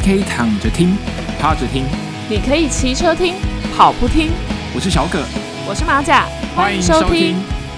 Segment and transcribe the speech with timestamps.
[0.00, 0.96] 你可以躺着听，
[1.40, 1.84] 趴着听，
[2.30, 3.34] 你可以骑车听，
[3.76, 4.30] 跑步听。
[4.72, 5.24] 我是小葛，
[5.68, 6.24] 我是马甲，
[6.54, 7.34] 欢迎收听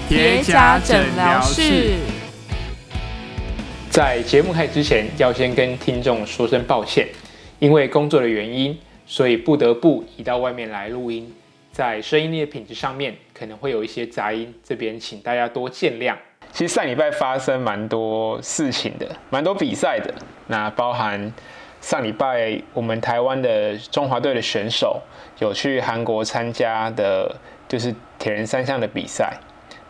[0.07, 1.95] 铁甲诊疗室。
[3.89, 7.07] 在节目开始之前，要先跟听众说声抱歉，
[7.57, 8.77] 因为工作的原因，
[9.07, 11.27] 所以不得不移到外面来录音，
[11.71, 16.15] 在声音的品质上面可能会有一些杂音，这边请大家多见谅。
[16.53, 20.13] 其实上礼拜发生蛮多事情的，蛮多比赛的，
[20.45, 21.33] 那包含。
[21.81, 25.01] 上礼拜，我们台湾的中华队的选手
[25.39, 27.35] 有去韩国参加的，
[27.67, 29.33] 就是铁人三项的比赛。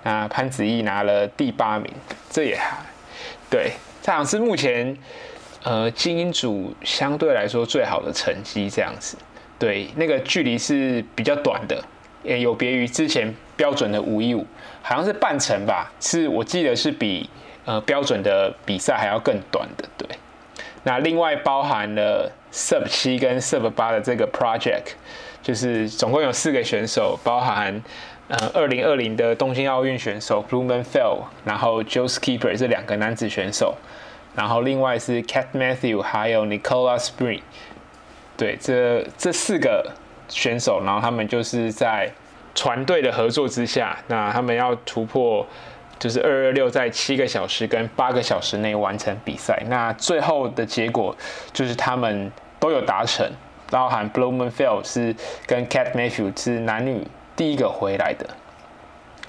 [0.04, 1.94] 那潘子毅拿了第八名，
[2.30, 2.78] 这也还
[3.50, 4.98] 对，这好像是目前
[5.64, 9.18] 呃精英组相对来说最好的成绩这样子。
[9.60, 11.84] 对，那个距离是比较短的，
[12.24, 14.44] 也有别于之前标准的五一五，
[14.82, 17.30] 好像是半程吧，是我记得是比
[17.66, 20.08] 呃标准的比赛还要更短的，对。
[20.84, 24.94] 那另外包含了 Sub 七跟 Sub 八的这个 project，
[25.44, 27.82] 就是总共有四个选手，包含
[28.28, 33.76] 呃二零二零的东京奥运选手 Blummenfelt，然后 Joe Skipper 这两个男子选手，
[34.36, 37.42] 然后另外是 Cat Matthew 还有 Nicola Spring，
[38.36, 39.92] 对，这这四个
[40.28, 42.12] 选手，然后他们就是在
[42.56, 45.46] 团队的合作之下，那他们要突破。
[46.02, 51.16] 就是二二六在七个小时跟八个小时内完成比赛，那最后的结果
[51.54, 53.32] 就是他们都有达成，
[53.70, 58.26] 包含 Blummenfelt 是跟 Cat Matthew 是男女第一个回来的，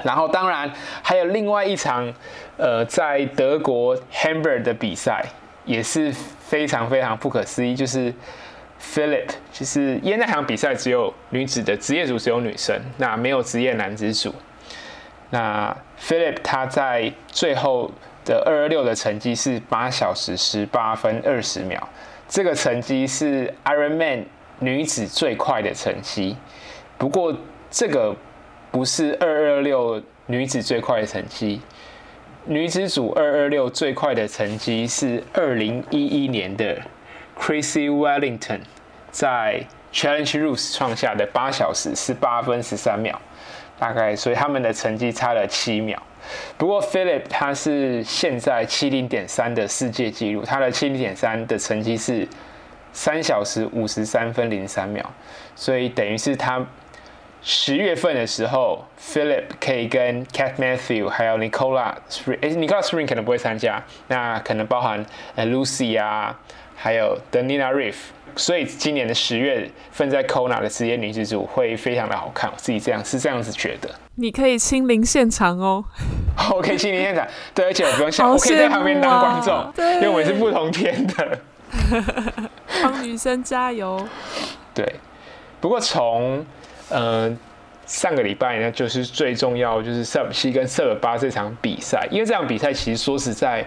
[0.03, 2.11] 然后当然还有另外一场，
[2.57, 5.27] 呃，在德国 Hamburg 的比赛
[5.67, 8.11] 也是非常非常不可思议，就是
[8.81, 14.35] Philip，就是因为那场比赛只有女子的职业组只有女生，那没有职业男子组。
[15.33, 17.91] 那 Philip 他在最后
[18.23, 21.81] 的二二六的成绩是八小时十八分二十秒，
[22.29, 24.25] 这个成绩是 Ironman
[24.59, 26.37] 女子最快的成绩。
[26.99, 27.35] 不过
[27.71, 28.15] 这个
[28.71, 31.63] 不是二二六女子最快的成绩，
[32.45, 36.79] 女子组二二六最快的成绩是二零一一年的
[37.41, 38.61] Chrissy Wellington
[39.11, 39.65] 在
[39.95, 43.19] Challenge Roth 创下的八小时十八分十三秒。
[43.83, 46.01] 大概，所以他们的成绩差了七秒。
[46.57, 52.29] 不过，Philip 他是现在七零点三的世界纪录，他的七零点三的成绩是
[52.93, 55.05] 三小时五十三分零三秒，
[55.57, 56.65] 所以等于是他
[57.43, 65.05] 十月份的时候，Philip 可以跟 Cat Matthew 还有 Nicola Spring，哎，Nicola Spring 可能不会参加，那可能包含
[65.37, 66.39] Lucy 啊，
[66.77, 67.97] 还有 Danila Riff。
[68.37, 73.91] 所以今年的十月份在 Kona 的职业女子组会非常的好看，我自己这样是这样子觉得。
[74.15, 75.85] 你可以亲临现场哦。
[76.55, 81.39] 我可以亲临现场，对，而且我不用想，啊、我可以在旁边当观众，因为我们是不同天的。
[82.83, 84.07] 帮女生加油。
[84.75, 84.97] 对，
[85.61, 86.45] 不过从
[86.89, 87.35] 呃
[87.87, 93.67] 上个礼拜呢，就是最重要就是 Sub 七跟 Sub 八这场比赛，因为这场比赛其实说实在，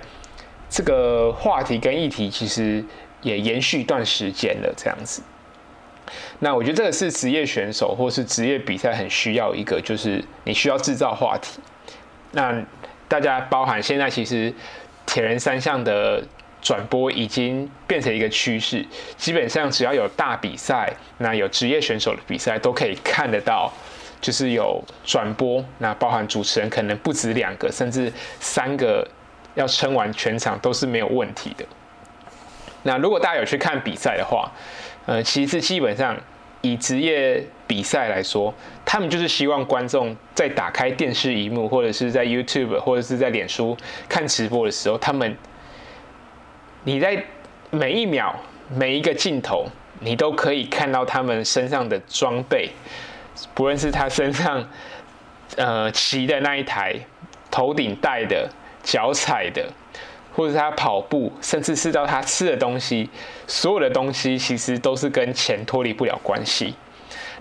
[0.70, 2.84] 这个话题跟议题其实。
[3.22, 5.22] 也延续一段时间了，这样子。
[6.40, 11.60] 那我觉得这个是职业选手或是职业比赛很需要一个，就是你需要制造话题。
[12.32, 12.64] 那
[13.08, 14.54] 大家包含现在其实
[15.06, 16.24] 铁人三项的
[16.62, 18.86] 转播已经变成一个趋势，
[19.18, 23.72] 基本上只要有大比赛，那有职业选手的比赛都可以看得到，
[24.22, 25.64] 就是有转播。
[25.80, 29.08] 那包含主持人可能不止两个，甚至三个，
[29.56, 31.66] 要撑完全场都是没有问题的。
[32.88, 34.52] 那如果大家有去看比赛的话，
[35.08, 36.16] 呃，其实基本上
[36.62, 38.54] 以职业比赛来说，
[38.86, 43.76] 他们就是希望观众在打开电视荧幕，或者是在 YouTube 或者是在脸书
[44.08, 45.36] 看直播的时候，他们
[46.84, 47.24] 你在
[47.72, 48.36] 每一秒
[48.70, 49.68] 每一个镜头，
[50.00, 52.70] 你都可以看到他们身上的装备，
[53.56, 54.64] 不论是他身上
[55.58, 56.94] 呃骑的那一台，
[57.50, 58.48] 头顶戴的，
[58.84, 59.68] 脚踩的。
[60.36, 63.10] 或者是他跑步，甚至是到他吃的东西，
[63.48, 66.76] 所有的东西其实都是跟钱脱离不了关系。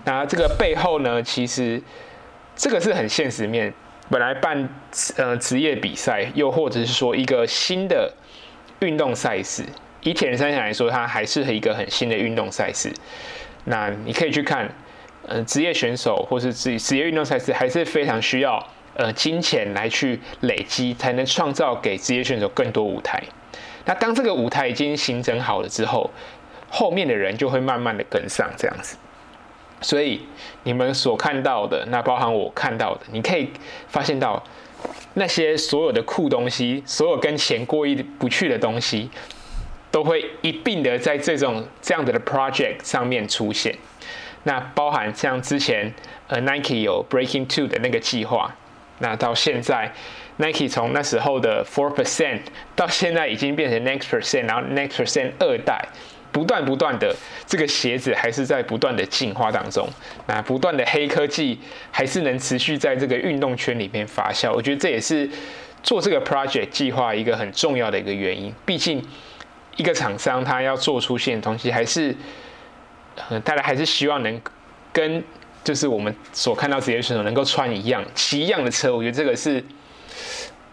[0.05, 1.81] 那这个背后呢，其实
[2.55, 3.73] 这个是很现实面。
[4.07, 4.69] 本来办
[5.17, 8.13] 呃职业比赛，又或者是说一个新的
[8.79, 9.65] 运动赛事，
[10.03, 12.93] 以铁人三项来说，它还是一个很新的运动赛事。
[13.63, 14.69] 那你可以去看，
[15.27, 18.63] 呃，职业选手或是职职业运动赛事，还是非常需要。
[18.95, 23.21] 呃，金钱来去累积，才能创造给职业选手更多舞台。
[23.85, 26.09] 那当这个舞台已经形成好了之后，
[26.69, 28.97] 后面的人就会慢慢的跟上这样子。
[29.81, 30.25] 所以
[30.63, 33.49] 你们所看到的，那包含我看到的，你可以
[33.87, 34.41] 发现到
[35.15, 39.09] 那些所有的酷东西，所有跟钱过意不去的东西，
[39.91, 43.75] 都会一并的在这种这样子的 project 上面出现。
[44.43, 45.93] 那包含像之前
[46.27, 48.55] 呃 Nike 有 Breaking Two 的那个计划，
[48.99, 49.91] 那到现在
[50.37, 52.41] Nike 从那时候的 Four Percent
[52.75, 55.87] 到现在已经变成 Next Percent，然后 Next Percent 二代，
[56.31, 57.15] 不断不断的
[57.45, 59.87] 这个鞋子还是在不断的进化当中。
[60.27, 61.59] 那不断的黑科技
[61.91, 64.51] 还是能持续在这个运动圈里面发酵。
[64.51, 65.29] 我觉得这也是
[65.83, 68.53] 做这个 project 计划一个很重要的一个原因。
[68.65, 69.01] 毕竟
[69.77, 72.15] 一个厂商他要做出现的东西还是。
[73.29, 74.41] 嗯，大家还是希望能
[74.91, 75.23] 跟
[75.65, 79.61] 就是我们所看到职业选手能够穿一样、骑一样的车，我觉得这个是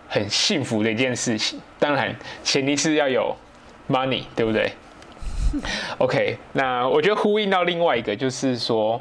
[0.06, 1.58] 很幸福的一件事情。
[1.78, 3.34] 当然，前提是要有
[3.88, 4.70] money，对不对？
[5.96, 9.00] OK，那我觉得呼应到另外一个就是说，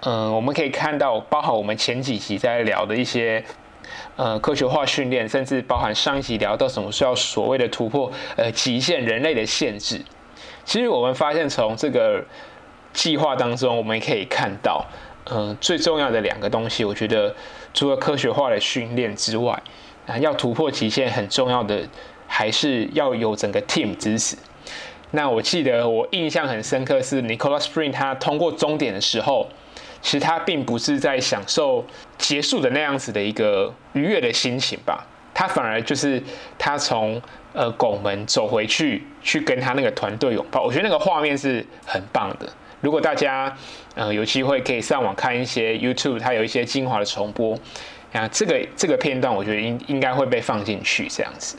[0.00, 3.44] 嗯，我们可以看到，包含我们前几集在聊的一些
[4.16, 10.00] 呃科学化训练，甚至包含上一集聊到什么需要所谓的突破呃极限人类的限制。
[10.64, 12.24] 其实我们发现从这个
[12.92, 14.86] 计划当中，我们也可以看到，
[15.24, 17.34] 呃，最重要的两个东西，我觉得
[17.72, 19.62] 除了科学化的训练之外，
[20.06, 21.82] 啊，要突破极限很重要的
[22.26, 24.36] 还是要有整个 team 支持。
[25.12, 29.48] 那我记得我印象很深刻是 Nicola Spring 他通过终点的时候，
[30.02, 31.84] 其实他并不是在享受
[32.18, 36.22] 结束的那样子的一个愉悦的心情吧，他反而就是
[36.58, 37.22] 他从
[37.54, 42.52] 呃拱门走回去，去跟他那个团队拥抱，我觉得那个画面是很棒的。
[42.84, 43.56] 如果大家，
[43.94, 47.58] 呃，有机会可以上网看一些 YouTube，它有一些精华的重播，
[48.12, 51.56] 啊，这个这个片段我觉得应应该会被放进去这样子。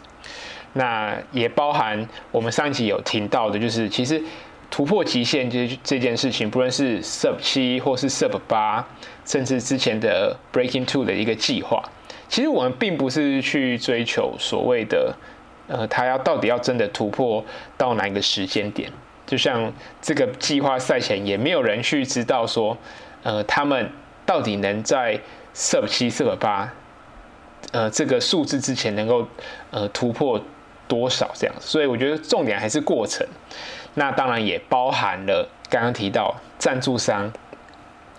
[0.74, 4.22] 那也包含我们上一集有听到的，就是其实
[4.70, 8.88] 突破极限这这件事情，不论是 Sub 七或是 Sub 八，
[9.26, 11.82] 甚至之前的 Breaking Two 的一个计划，
[12.30, 15.16] 其实我们并不是去追求所谓的，
[15.70, 17.44] 呃，他要到底要真的突破
[17.76, 18.92] 到哪一个时间点。
[19.26, 22.78] 就像这个计划赛前也没有人去知道说，
[23.24, 23.90] 呃，他们
[24.26, 25.20] 到底能在
[25.56, 26.72] Sub 七、设八，
[27.72, 29.28] 呃，这个数字之前能够
[29.72, 30.40] 呃突破
[30.88, 33.26] 多少这样，所以我觉得重点还是过程。
[33.96, 37.32] 那当然也包含了刚刚提到赞助商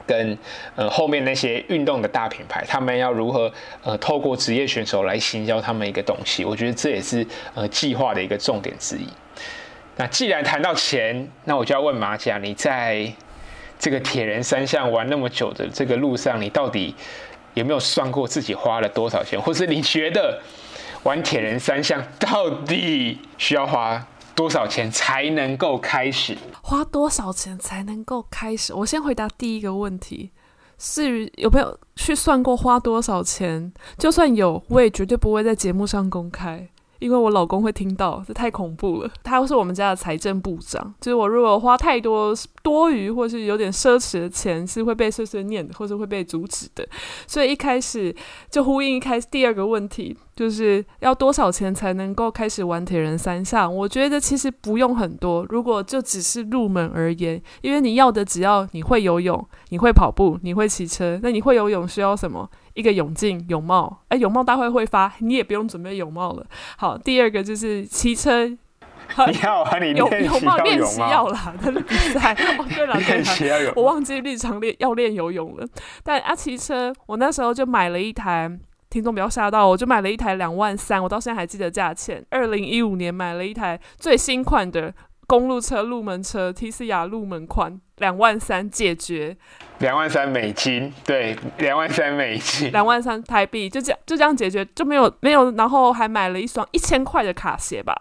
[0.07, 0.37] 跟
[0.75, 3.53] 呃后面那些运动的大品牌，他们要如何
[3.85, 7.25] 呃透过职业选手来行销他们一个东西，我觉得这也是
[7.55, 9.07] 呃计划的一个重点之一。
[9.97, 13.15] 那既然谈到钱，那我就要问马甲，你在
[13.79, 16.95] 这个铁人三项玩那么久的这个路上，你到底
[17.55, 19.41] 有没有算过自己花了多少钱？
[19.41, 20.43] 或是你觉得
[21.03, 26.37] 玩铁人三项到底需要花多少钱才能够开始？
[26.63, 28.75] 花多少钱才能够开始？
[28.75, 30.31] 我先回答第一个问题：
[30.79, 33.73] 是有没有去算过花多少钱？
[33.97, 36.69] 就算有，我也绝对不会在节目上公开。
[36.99, 39.11] 因为我老公会听到，这太恐怖了。
[39.23, 46.87] 他是我们家的财政部长，就是我如果花太多多余或是有点奢侈的钱，是会被碎碎念，或是会被阻止的。
[47.27, 48.15] 所以一开始
[48.51, 53.75] 就呼应一开始第二个问题，就是要多少钱才能够开始玩铁人三项？
[53.75, 61.19] 我觉得其实不用很多，如果就只是入门而言，因为你要的只要你会游泳、你会跑步、你会骑车。
[61.23, 62.51] 那你会游泳需要什么？
[62.77, 66.47] 一个泳镜、泳帽，哎，泳帽大会会发，你也不用准备泳帽了。
[66.77, 68.57] 好，第二个就是骑车， 你
[69.43, 72.35] 要啊，你练泳帽练习要啦， 他的比赛。
[72.59, 75.67] 哦，对了，对了，我忘记日常练要练游泳了。
[76.05, 78.51] 但啊，骑车，我那时候就买了一台，
[78.91, 82.23] 听众不要吓到，我就买了一台两万三，我到现在还记得价钱。
[82.29, 84.93] 二零一五年买了一台最新款的。
[85.27, 89.37] 公路车入门车，TCR 入门款两万三解决，
[89.79, 97.93] 两万三美金，对，两万三美金，两万三台币，就这样就这样解决，就没有没有，然后还买了一双一千块的卡鞋吧，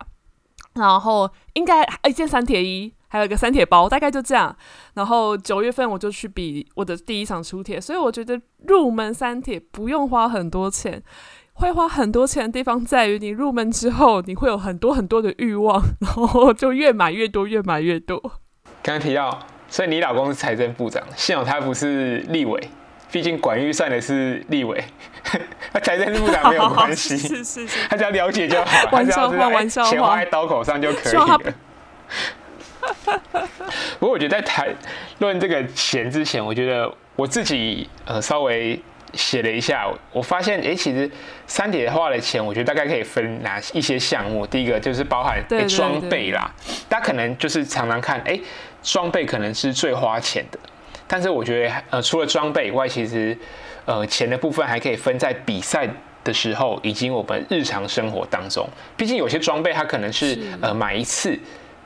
[0.75, 4.55] 然后应该一件三铁衣，还有一个三铁包，大概就这样。
[4.93, 11.01] 然后九月份我就去比我的第一场出铁，所以我觉得入门三铁不用花很多钱。
[11.55, 18.19] 会花很多钱的地方在于，你入门之后，你会有很多很多的欲望，然后就越买越多，越买越多。
[18.83, 22.61] 刚刚提到，所以你老公是财政部长，幸好他不是立委，
[23.09, 24.83] 毕竟管预算的是立委，
[25.71, 31.37] 他 财政部长没有关系， 是是是，是，他只要了解就好，玩笑话，玩笑话，钱花在刀口上就可以了。
[33.97, 34.67] 不过我觉得在谈
[35.19, 38.77] 论这个钱之前，我觉得我自己呃稍微。
[39.15, 41.09] 写了一下，我发现，哎，其实
[41.47, 44.45] 三铁化的钱，我觉得大概可以分哪一些项目。
[44.45, 46.53] 第一个就是包含装备啦，
[46.89, 48.39] 大家可能就是常常看，哎，
[48.83, 50.59] 装备可能是最花钱的。
[51.07, 53.37] 但是我觉得，呃，除了装备以外，其实，
[53.85, 55.87] 呃，钱的部分还可以分在比赛
[56.23, 58.67] 的时候，以及我们日常生活当中。
[58.97, 61.37] 毕竟有些装备它可能是，是呃买一次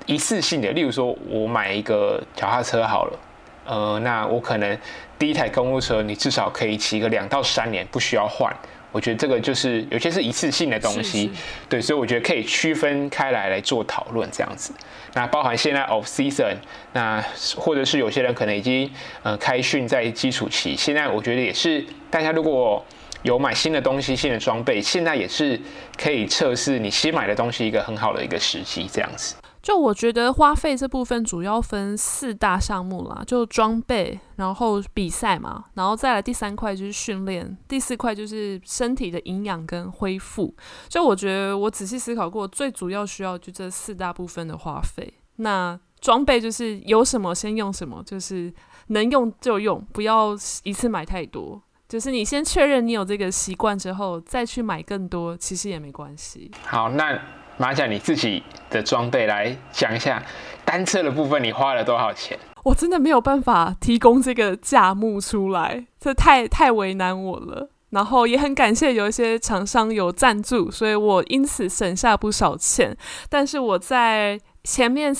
[0.06, 3.20] 一次性的，例如说我买一个脚踏车好了，
[3.66, 4.78] 呃，那我可能
[5.18, 8.54] 第一台公路车你至少可以骑个两到三年，不需要换。
[8.92, 14.74] 我觉得这个就是有些是一次性的东西，是是对，所以我觉得可以区分开来来做讨论这样子。
[15.14, 16.56] 那包含现在 off season，
[16.94, 17.24] 那
[17.56, 18.90] 或者是有些人可能已经
[19.22, 22.84] 呃开训在基础期，现在我觉得也是大家如果
[23.22, 25.60] 有买新的东西、新的装备，现在也是
[25.96, 29.36] 可以测试你新买的东西一个很好的一个时机这样子。
[29.62, 40.56] 就我觉得花费这部分主要分四大项目啦，就装备，然后比赛嘛，然后再来第三块就是训练，第四块就是身体的营养跟恢复。
[40.88, 45.14] 就我觉得我仔细思考过，最主要需要就这四大部分的花费。
[45.36, 48.54] 那装备就是有什么先用什么，就是
[48.88, 51.62] 能用就用，不要一次买太多。
[51.88, 56.50] 就是你先确认你有这个习惯之后，再去买更多，其实也没关系。
[56.64, 57.20] 好，那。
[57.60, 60.24] 马甲，你自己的装备来讲一下，
[60.64, 62.40] 单车的部分你花了多少钱？
[62.64, 67.70] 我真的没有办法提供这个价目出来，这太太为难我了。
[67.92, 72.96] 然后也很感谢有一些厂商有赞助，所以我因此省下不少钱。
[73.30, 74.40] 但是我在。
[74.62, 75.16] 前面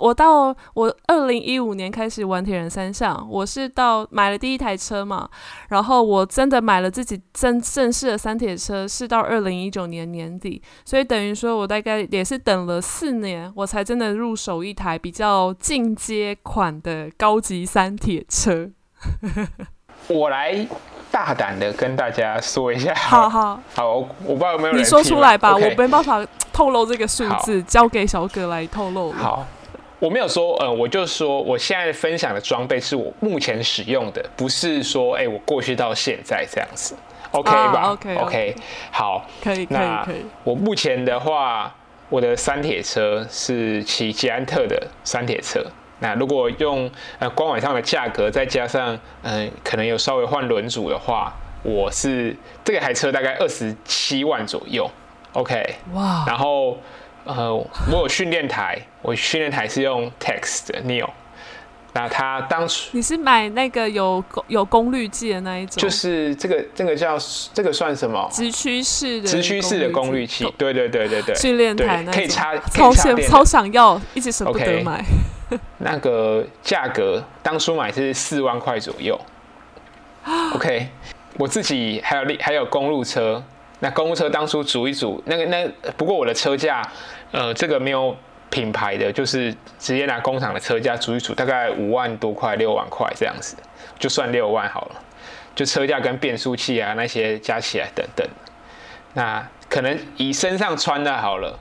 [0.00, 5.28] 我到我二零一五年开始玩铁人三项，我是到买了第一台车嘛，
[5.68, 18.70] 然后我真的买了自己真正式的三铁车是到二零一九年年底，所以等于说我大概也是等了四年，我才真的入手一台比较进阶款的高级三铁车。
[20.08, 20.66] 我来。
[21.10, 25.70] 大胆的跟大家说一下，好好好，我不知道有没有人你说出来吧，okay.
[25.70, 29.10] 我没办法透露这个数字，交给小葛来透露。
[29.12, 29.42] 好，
[29.98, 36.94] 我没有说，呃，我就说我现在分享的装备是我目前使用的，不是说，哎、欸，我过去到现在这样子
[37.30, 38.54] ，OK 吧、OK，
[38.92, 40.26] 好，可以可以可以。
[40.44, 41.74] 我目前的话，
[42.10, 45.64] 我的三铁车是骑捷安特的三铁车。
[46.00, 54.88] 那如果用呃官网上的价格，再加上嗯、呃、可能有稍微换轮组的话，我是这个台车大概二十七万左右
[55.32, 56.78] ，OK，哇，然后
[57.24, 57.52] 呃
[57.90, 61.10] 我有训练台，我训练台是用 Text Neo，
[61.98, 67.18] 那他当初你是买那个有有功率计的那一种，就是这个这个叫
[67.52, 68.28] 这个算什么？
[68.30, 75.04] 直驱式的直驱式的功率器，对对对对对，训练台那可以插，超想超想要，一直舍不得买。
[75.50, 75.58] Okay.
[75.78, 79.18] 那个价格当初买是四万块左右，
[80.54, 80.88] OK，
[81.36, 83.42] 我自己还有还有公路车，
[83.80, 86.82] 那公路车当初组一组，那个那不过我的车价，
[87.32, 88.14] 呃，这个没有
[88.50, 93.56] 品牌的，就是直接拿工厂的车价除一除，大概五万多块六万块这样子，
[93.98, 95.02] 就算六万好了，
[95.54, 98.26] 就车价跟变速器啊那些加起来等等，
[99.14, 101.58] 那可能以身上穿的好了，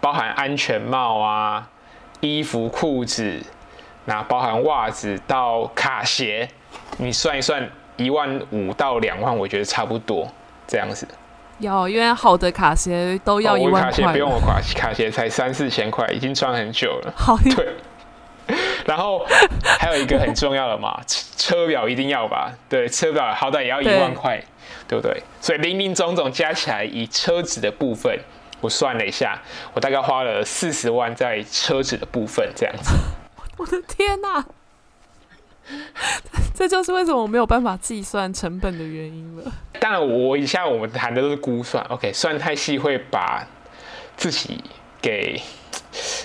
[0.00, 1.68] 包含安全帽啊。
[2.20, 3.40] 衣服、裤子，
[4.06, 6.48] 那包含袜子到卡鞋，
[6.96, 10.28] 你算一算，一万五到两万，我觉得差不多
[10.66, 11.06] 这样子。
[11.58, 13.90] 有，因为好的卡鞋都要一万块。
[13.90, 17.12] 卡鞋不用我卡，卡鞋才三四千块，已经穿很久了。
[17.16, 17.74] 好， 对。
[18.86, 19.26] 然后
[19.78, 20.98] 还有一个很重要的嘛，
[21.36, 22.52] 车表一定要吧？
[22.68, 24.42] 对，车表好歹也要一万块，
[24.86, 25.22] 对不对？
[25.40, 28.18] 所以林林总总加起来，以车子的部分。
[28.60, 29.38] 我算了一下，
[29.72, 32.92] 我大概花了四十万在车子的部分，这样子。
[33.56, 34.44] 我的天哪！
[36.54, 39.52] 这就是为什么我没有办法计算成本的原因了。
[39.80, 43.46] 当然，我以下我们谈的都是估算，OK，算太细会把
[44.16, 44.62] 自己
[45.00, 45.40] 给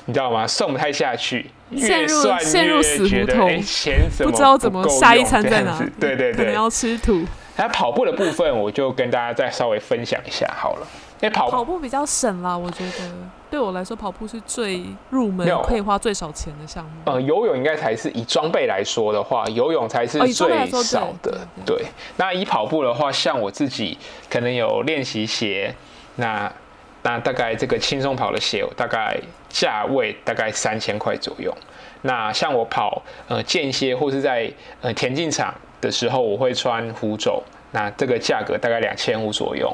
[0.06, 0.48] 你知道吗？
[0.48, 3.64] 算不太下去，陷入陷入死胡同，
[4.20, 5.78] 不知道怎么下一餐在哪？
[6.00, 7.24] 对对对，可能要吃土。
[7.56, 10.88] 那跑步的部分，我就跟大家再稍微分享一下好了。
[11.22, 13.12] 因为跑跑步比较省啦，我觉得
[13.50, 16.92] 对我来说，跑步是最入门可以花最少钱的项目。
[17.06, 21.32] 呃，游泳应该才是以装备来说的话，游泳才是最少的。
[21.32, 21.86] 哦、对，对，
[22.18, 23.98] 那以跑步的话，像我自己
[24.30, 25.74] 可能有练习鞋，
[26.16, 26.52] 那
[27.04, 29.18] 那大概这个轻松跑的鞋，大概
[29.48, 31.56] 价位大概三千块左右。
[32.02, 34.52] 那像我跑呃间歇或是在
[34.82, 37.42] 呃田径场的时候，我会穿虎肘，
[37.72, 39.74] 那这个价格大概两千五左右。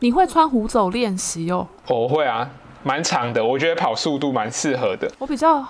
[0.00, 1.66] 你会穿虎走练习哦？
[1.88, 2.50] 我会啊，
[2.82, 5.10] 蛮长的，我觉得跑速度蛮适合的。
[5.18, 5.66] 我比较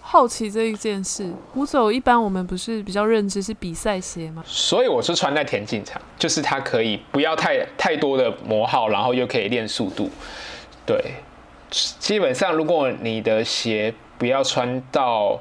[0.00, 4.42] 好奇这一件事，虎走一般我们不是比较认知是比赛鞋吗？
[4.46, 10.08] 所以我是穿在田径场，就是它可以不要太太多的磨耗，然后又可以练速度。
[10.86, 10.98] 对，
[11.68, 15.38] 基本上如果你的鞋不要穿到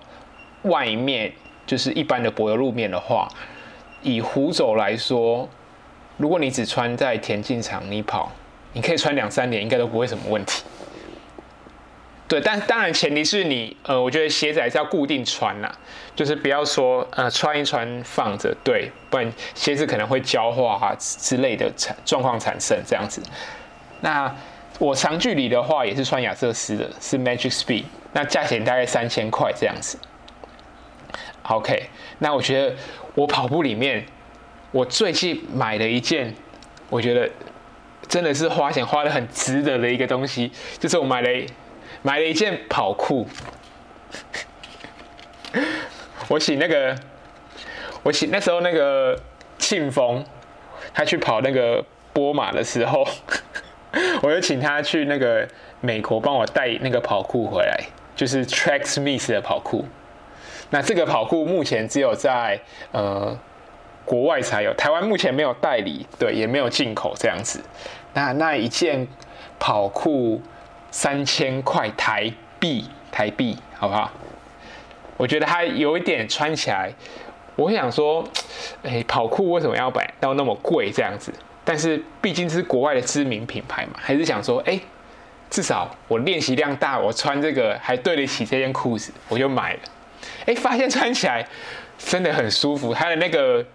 [0.64, 1.32] 外面，
[1.66, 3.30] 就是一般的柏油路面的话，
[4.02, 5.48] 以虎走来说。
[6.18, 8.32] 如果你只穿在田径场，你跑，
[8.74, 10.64] 你可以穿两三年，应该都不会什么问题。
[12.28, 15.72] 对，但当然前提是你，呃，我觉得鞋子还是要固定穿呐，
[16.16, 23.22] 就是不要说，呃，穿一穿放着，对，不然鞋子可能会胶化啊之类的产状况产生这样子。
[24.02, 24.36] 那
[24.80, 30.00] 我长距离的话也是穿亚瑟斯的，是 Magic Speed，那价钱大概三千块这样子。
[31.44, 32.76] OK，那我觉得
[33.14, 34.04] 我跑步里面，
[34.76, 36.36] 我最近买了一件，
[36.90, 37.30] 我觉得
[38.10, 41.30] 真的是花钱花得很值得的一个东西，就是我买了。
[42.02, 43.26] 买了一件跑裤，
[46.28, 46.94] 我请那个，
[48.04, 49.18] 我请那时候那个
[49.58, 50.24] 庆丰，
[50.94, 53.08] 他去跑那个波马的时候，
[54.22, 55.48] 我就请他去那个
[55.80, 57.80] 美国帮我带那个跑裤回来，
[58.14, 59.86] 就是 Tracksmith 的跑裤。
[60.70, 62.60] 那这个跑裤目前只有在
[62.92, 63.36] 呃
[64.06, 67.60] 国外才有，台湾目前没有代理，对，也没有进口这样子。
[68.14, 69.06] 那那一件
[69.60, 70.42] 跑酷。
[70.92, 74.10] 三千块台币，台币好不好？
[75.18, 76.90] 我觉得它有一点穿起来，
[77.58, 78.24] 我想说，
[78.82, 81.34] 哎、跑酷为什么要买到那么贵这样子？
[81.66, 84.80] 但是毕竟是国外的知名品牌嘛，还是想说，哎、
[85.50, 89.80] 至少我练习量大，我穿这个还对得起这件裤子，我就买了。
[90.46, 91.46] 哎、欸，发现穿起来
[91.98, 93.66] 真的很舒服，它的那个。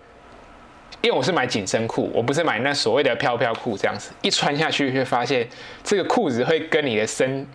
[1.03, 5.49] 因为我是买紧身裤，我不是买那所谓的飘飘裤这样子，一穿下去会发现
[5.83, 7.47] 这个裤子会跟你的身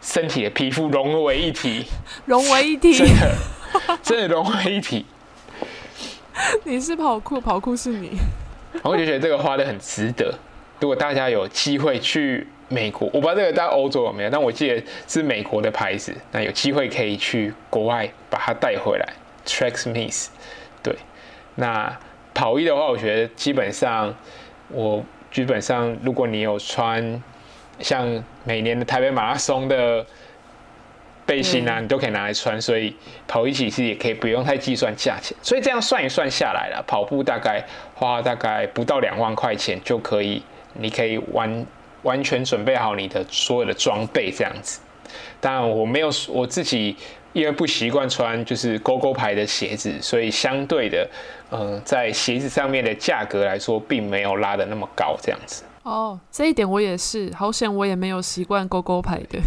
[0.00, 1.84] 身体的皮肤融为一体，
[2.24, 3.36] 融为一体，真的
[4.02, 5.04] 真的融为一体。
[6.64, 8.16] 你是跑酷，跑酷是你，
[8.82, 10.34] 我就觉得这个花的很值得。
[10.80, 19.06] 如果大家有机会去美国，我不知道这个在欧洲有没有，但我记得是美国的牌子，那有机会可以去国外把它带回来。
[19.44, 20.28] Tracksmith，
[20.82, 20.96] 对，
[21.56, 21.94] 那。
[22.36, 24.14] 跑衣的话，我觉得基本上，
[24.68, 25.02] 我
[25.32, 27.22] 基本上，如果你有穿
[27.80, 28.06] 像
[28.44, 30.04] 每年的台北马拉松的
[31.24, 32.60] 背心啊，嗯、你都可以拿来穿。
[32.60, 32.94] 所以
[33.26, 35.34] 跑衣其实也可以不用太计算价钱。
[35.40, 40.42] 所以这样算一算下来了，跑步大概花大概不到两万块钱就可以，
[40.74, 41.66] 你可以完
[42.02, 44.78] 完全准备好你的所有的装备这样子。
[45.40, 46.94] 当然我没有我自己。
[47.36, 51.06] 因为不习惯穿就是勾勾牌的鞋子，所以相对的，
[51.50, 55.62] 嗯、呃，在鞋子上面的价格来说，并没有拉的那么高，这样子。
[55.82, 59.38] 哦，这一点我也是，好险我也没有习惯勾勾牌的，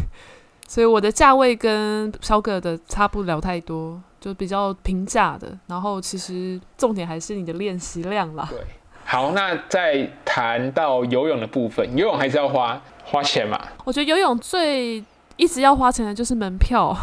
[0.67, 5.57] 所以我的价位跟小葛的差不了太多，就比较平价的。
[5.65, 8.47] 然后其实重点还是你的练习量啦。
[8.51, 8.59] 对，
[9.03, 13.59] 好，那再谈到游泳的部分，游泳还是要花花钱嘛？
[13.83, 15.03] 我觉得游泳最
[15.37, 16.95] 一直要花钱的就是门票。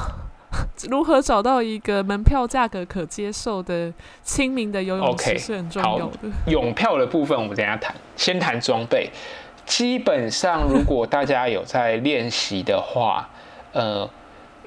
[0.91, 3.93] 如何找到一个门票价格可接受的
[4.23, 6.29] 亲民的游泳池是很重要的。
[6.29, 9.11] Okay, 泳票的部分我们等一下谈，先谈装备。
[9.65, 13.29] 基本上，如果大家有在练习的话，
[13.73, 14.09] 呃，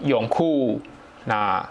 [0.02, 0.82] 泳裤、
[1.23, 1.65] 那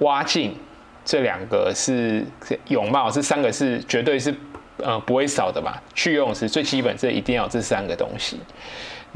[0.00, 0.54] 蛙镜
[1.02, 2.22] 这两个是
[2.68, 4.34] 泳帽，这三个是绝对是
[4.76, 5.72] 呃不会少的嘛。
[5.94, 8.38] 去游泳池最基本，这一定要有这三个东西。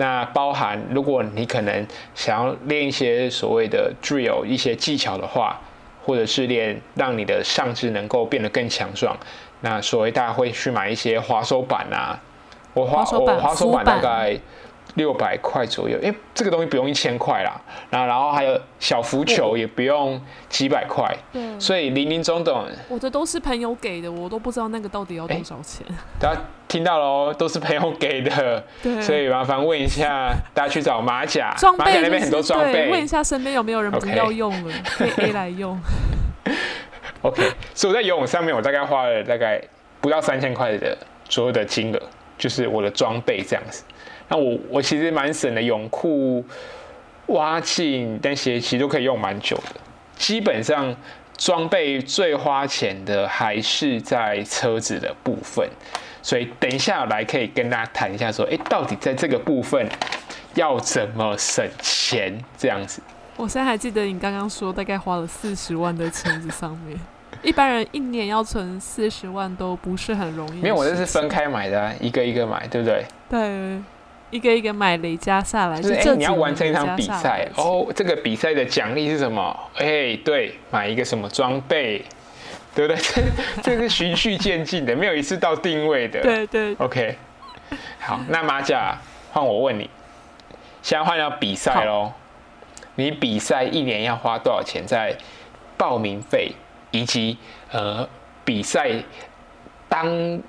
[0.01, 5.61] 那包含，如果你可能想要练一些所谓的 drill 一些技巧的话，
[6.07, 9.17] 或者是练让你的上肢能够变得更强壮，
[9.61, 12.19] 那所谓大家会去买一些滑手板啊，
[12.75, 14.39] 我滑我滑手板大概。
[14.99, 17.59] 六百块左右，因为这个东西不用一千块啦，
[17.89, 25.87] 然后然后还有小浮球也不用几百块，对，所以林林总总，我的都是朋友给的，我都不知道那个到底要多少钱。
[26.19, 35.09] 大家听到了哦，都是朋友给的， 对，所以麻烦问一下，大家去找马甲，装备、就是、马甲那边很多装备，问一下身边有没有人不要用了，Okay.
[35.15, 35.81] 可以 A 来用。
[37.23, 37.43] OK，
[37.75, 39.63] 所以我在游泳上面，我大概花了大概
[40.01, 40.97] 不到三千块的
[41.29, 42.01] 所有的金额，
[42.37, 43.85] 就是我的装备这样子。
[44.29, 46.45] 那我我其实蛮省的，泳裤、
[47.27, 49.81] 蛙镜、但鞋其实都可以用蛮久的。
[50.17, 50.95] 基本上
[51.37, 55.69] 装备最花钱的还是在车子的部分，
[56.21, 59.89] 所以等一下来可以跟大家谈一下，说，哎，到底在这个部分
[60.55, 63.01] 要怎么省钱这样子。
[63.37, 66.99] 我现在还记得你刚刚说大概花了四十万在车子上面，
[67.43, 70.61] 一般人一年要存四十万都不是很容易。
[70.61, 73.05] 没有，我这是分开买的啊，一个一个买，对不对？
[73.31, 73.81] 对。
[74.31, 77.87] 一个一个买累加下来，就是哎，你要完成一场比赛哦。
[77.95, 79.59] 这个比赛的奖励是什么？
[79.77, 82.05] 哎，对，买一个什么装备，
[82.75, 83.03] 对不对？
[83.63, 86.21] 这这是循序渐进的，没有一次到定位的。
[86.21, 86.75] 对对。
[86.79, 87.17] OK，
[88.01, 88.99] 好，那马甲
[89.33, 89.89] 换我问你，
[90.83, 92.13] 现在换到比赛喽。
[92.97, 95.17] 你比赛一年要花多少钱在
[95.77, 96.51] 报名费，
[96.91, 97.39] 以及
[97.71, 98.09] 呃
[98.45, 98.91] 比赛
[99.89, 100.43] 当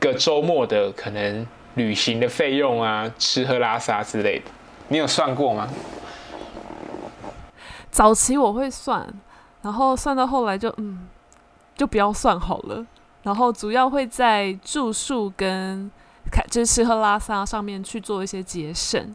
[0.00, 4.44] 个周末的可能旅行的费用啊，吃喝拉撒之类的，
[4.88, 5.68] 你有算过吗？
[7.90, 9.06] 早期我会算，
[9.62, 11.06] 然后算到后来就嗯，
[11.74, 12.84] 就不要算好了。
[13.22, 15.90] 然后主要会在住宿跟
[16.30, 19.14] 开就是吃喝拉撒上面去做一些节省。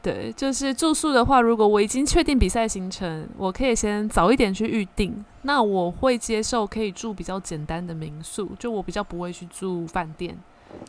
[0.00, 5.24] 对，就是住宿的话，如果我已经确定比赛行程，我可以先早一点去预定。
[5.42, 10.38] 那我会接受可以住比较简单的民宿，就我比较不会去住饭店，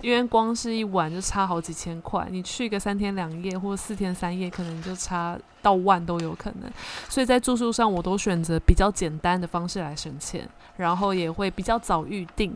[0.02, 2.28] 因为光是一晚就差好几千块。
[2.30, 6.72] 你去个三天两夜或四天三夜，可能就差到万都有可能。
[7.08, 12.56] 所以在住宿上，我都选择比较简单的方式来省钱，然后也会比较早预定。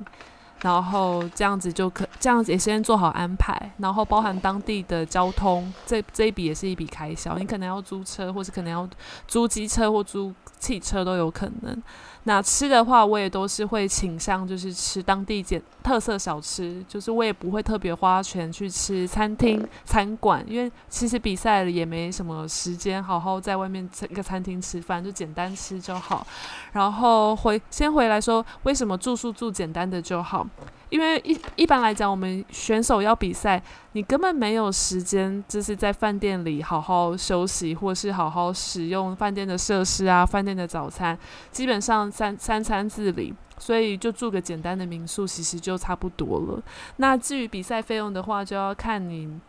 [0.63, 7.38] 然后这样子就可，这样子也先做好安排，然后包含当地的交通，这这一笔也是一笔开销。
[7.38, 8.89] 你可能要租车，或是可能要
[9.28, 11.84] 租机车或租汽车都有可能。
[12.26, 26.26] 那吃的话，我也都是会倾向就是吃当地简特色小吃，就是我也不会特别花钱去吃餐厅餐馆，因为其实比赛了也没什么时间好好在外面一个餐厅吃饭，就简单吃就好。
[26.71, 30.47] 然后回先回来说，为什么住宿住简单的就好？
[30.89, 33.59] 因为一一般来讲，我们选手要比赛，
[33.93, 41.17] 你根本没有时间，就是在饭店里好好休息，或是好好使用饭店的设施啊，饭店的早餐，
[41.51, 46.61] 基本上三三餐自理，所以就住个简单的民宿，其实就差不多了。
[46.97, 49.39] 那至于比赛费用的话，就要看你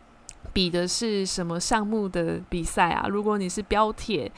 [0.51, 3.07] 比的是什么项目的比赛啊。
[3.07, 4.31] 如果你是标铁。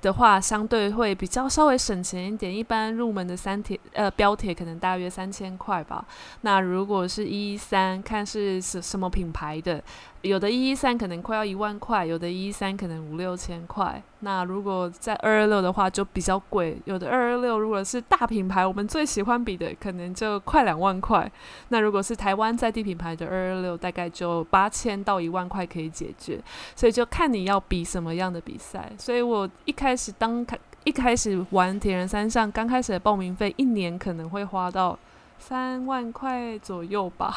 [0.00, 2.54] 的话，相对会比较稍微省钱一点。
[2.54, 6.04] 一般入门的三铁呃标铁可能大约三千块吧。
[6.40, 9.82] 那如果是一三，看是什什么品牌的，
[10.22, 14.02] 有的一一三可能快要一万块，有的一一三可能五六千块。
[14.20, 21.30] 那如果在二二六的话就比较贵，有的二二六如果是大品牌，我们最喜欢比的可能就快两万块。
[21.68, 26.38] 那如果是台湾在地品牌的二二六，大概就八千到一万块可以解决。
[26.76, 28.92] 所以就看你要比什么样的比赛。
[28.98, 34.98] 所以我一开始当开一开始玩铁人三项，刚开始的报名费一年可能会花到
[35.40, 37.34] 三万块左右吧。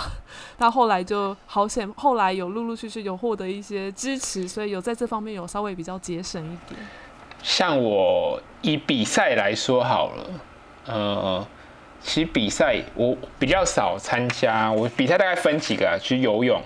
[0.58, 6.80] 到后来就好险，后来有陆陆续续有获得一些支持，所以有在这方面有稍微比较节省一点。
[7.42, 10.26] 像我以比赛来说好了，
[10.86, 11.48] 呃，
[12.02, 16.62] 其实比赛我比较少参加，我比赛大概分几个啊，去游泳。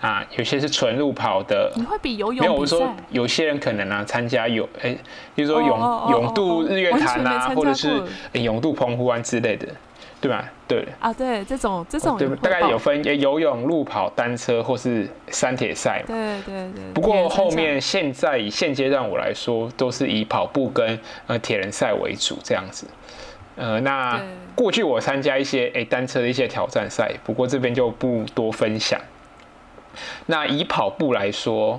[0.00, 1.70] 啊，有些是纯路跑的。
[1.76, 2.40] 你会比游泳比？
[2.40, 5.00] 没有，我说有些人可能啊，参加泳，哎、欸，
[5.34, 9.68] 比如说泳、oh, oh, oh, oh, 泳渡日月潭啊，或者是、欸、泳渡澎湖湾之类的，
[10.20, 10.44] 对吧？
[10.68, 10.86] 对。
[10.98, 16.02] 啊，对，这种这种、哦、对，大概有分游泳、路跑、单车或是山铁赛。
[16.06, 16.92] 对对对。
[16.92, 22.86] 不过后面现在以现阶段我来说，都是以跑步跟呃铁人赛为主这样子。
[23.56, 24.20] 呃，那
[24.54, 29.00] 过去我参加一些哎、欸、单车的一些挑战赛，不过这边就不多分享。
[30.26, 31.78] 那以跑步来说，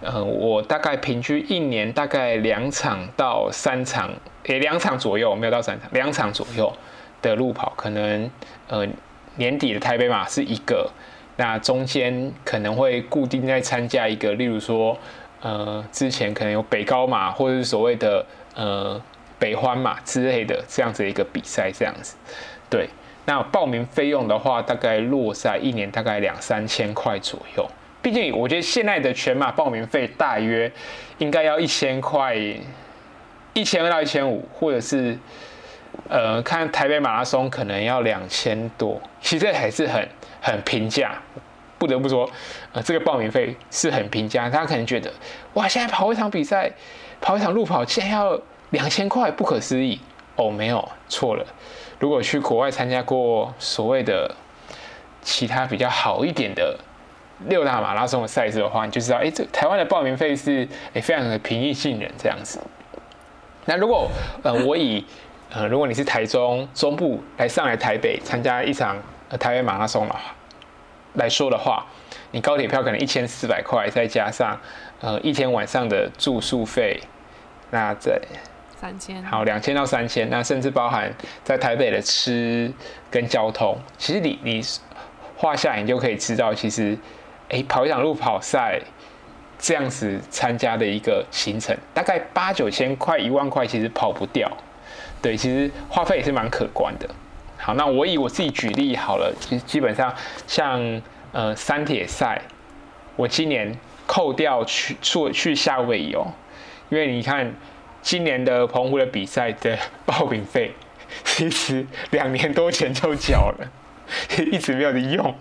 [0.00, 4.12] 呃，我大概平均一年大概两场到三场，
[4.44, 6.72] 诶两场左右，没有到三场，两场左右
[7.22, 8.30] 的路跑，可能
[8.68, 8.86] 呃
[9.36, 10.90] 年底的台北马是一个，
[11.36, 14.96] 那中间可能会固定在参加一个，例如说
[15.40, 19.00] 呃之前可能有北高马或者是所谓的呃
[19.38, 22.16] 北欢马之类的这样子一个比赛，这样子，
[22.68, 22.88] 对。
[23.24, 27.68] 那报名费用的话，大概落在一年大概两三千块左右。
[28.00, 30.72] 毕竟我觉得现在的全马报名费大约
[31.18, 32.34] 应该要一千块，
[33.52, 35.14] 一千二到一千五，或者是
[36.08, 39.00] 呃看台北马拉松可能要两千多。
[39.20, 40.08] 其实这还是很
[40.40, 41.20] 很平价，
[41.78, 42.28] 不得不说，
[42.72, 44.48] 呃这个报名费是很平价。
[44.48, 45.12] 大家可能觉得
[45.54, 46.70] 哇，现在跑一场比赛，
[47.20, 48.40] 跑一场路跑竟然要
[48.70, 50.00] 两千块，不可思议。
[50.36, 51.44] 哦，没有，错了。
[51.98, 54.32] 如果去国外参加过所谓的
[55.20, 56.78] 其他比较好一点的
[57.46, 62.60] 六大马拉松的赛事的话，你就知道，哎，这台湾的报名费是哎非常的平易近人这样子。
[63.64, 64.08] 那如果
[64.44, 65.04] 呃我以
[65.50, 68.96] 呃如果你是台中中部来上来台北参加一场
[69.28, 70.20] 呃台北马拉松的话
[71.14, 71.84] 来说的话，
[72.30, 74.56] 你高铁票可能一千四百块，再加上
[75.00, 77.00] 呃一天晚上的住宿费，
[77.70, 78.20] 那在。
[78.80, 82.72] 三千，好，两千到三千，那甚至包含在台北的吃
[83.10, 83.76] 跟交通。
[83.96, 84.62] 其实你你
[85.36, 86.96] 画下来，你就可以知道，其实
[87.48, 88.80] 哎，跑一场路跑赛
[89.58, 94.48] 这样子参加的一个行程，大概八九千块、一万块，其实跑不掉。
[95.20, 97.08] 对，其实花费也是蛮可观的。
[97.58, 100.14] 好，那我以我自己举例好了，其实基本上
[100.46, 101.02] 像
[101.32, 102.40] 呃三铁赛，
[103.16, 103.76] 我今年
[104.06, 106.26] 扣掉去去去夏威夷哦，
[106.88, 107.54] 因为你看。
[108.00, 109.76] 今年的澎湖的比赛的
[110.06, 110.72] 报名费，
[111.24, 113.68] 其实两年多前就缴了，
[114.38, 115.34] 一直没有的用。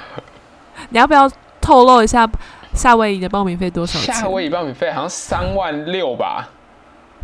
[0.90, 1.28] 你要不要
[1.62, 2.28] 透露一下
[2.74, 3.98] 夏威夷的报名费多少？
[4.00, 6.50] 夏威夷报名费好像三万六吧，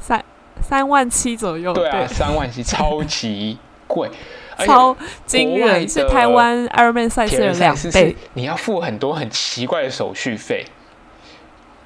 [0.00, 0.24] 三
[0.62, 1.72] 三万七左右。
[1.72, 4.10] 对啊，三万七， 超级贵，
[4.58, 8.16] 超惊人，是台湾 Ironman 赛事的两倍。
[8.34, 10.64] 你要付很多很奇怪的手续费。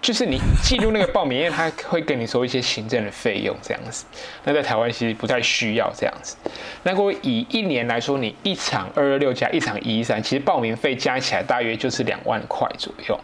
[0.00, 4.04] 就是你记录那个报名，因为他会跟你说一些行政的费用这样子。
[4.42, 6.36] 那在台湾其实不太需要这样子。
[6.82, 13.16] 那如果以一年来说，你一场二二六加一场一一三，其实报名费加起来大约就是两万块左右。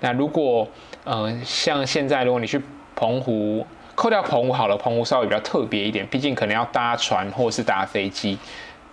[0.00, 0.68] 那如果
[1.04, 2.60] 呃像现在，如果你去
[2.94, 3.66] 澎湖，
[4.02, 8.36] 扣掉澎湖好了，澎湖稍微比较特别一点，毕竟可能要搭船或是搭飞机。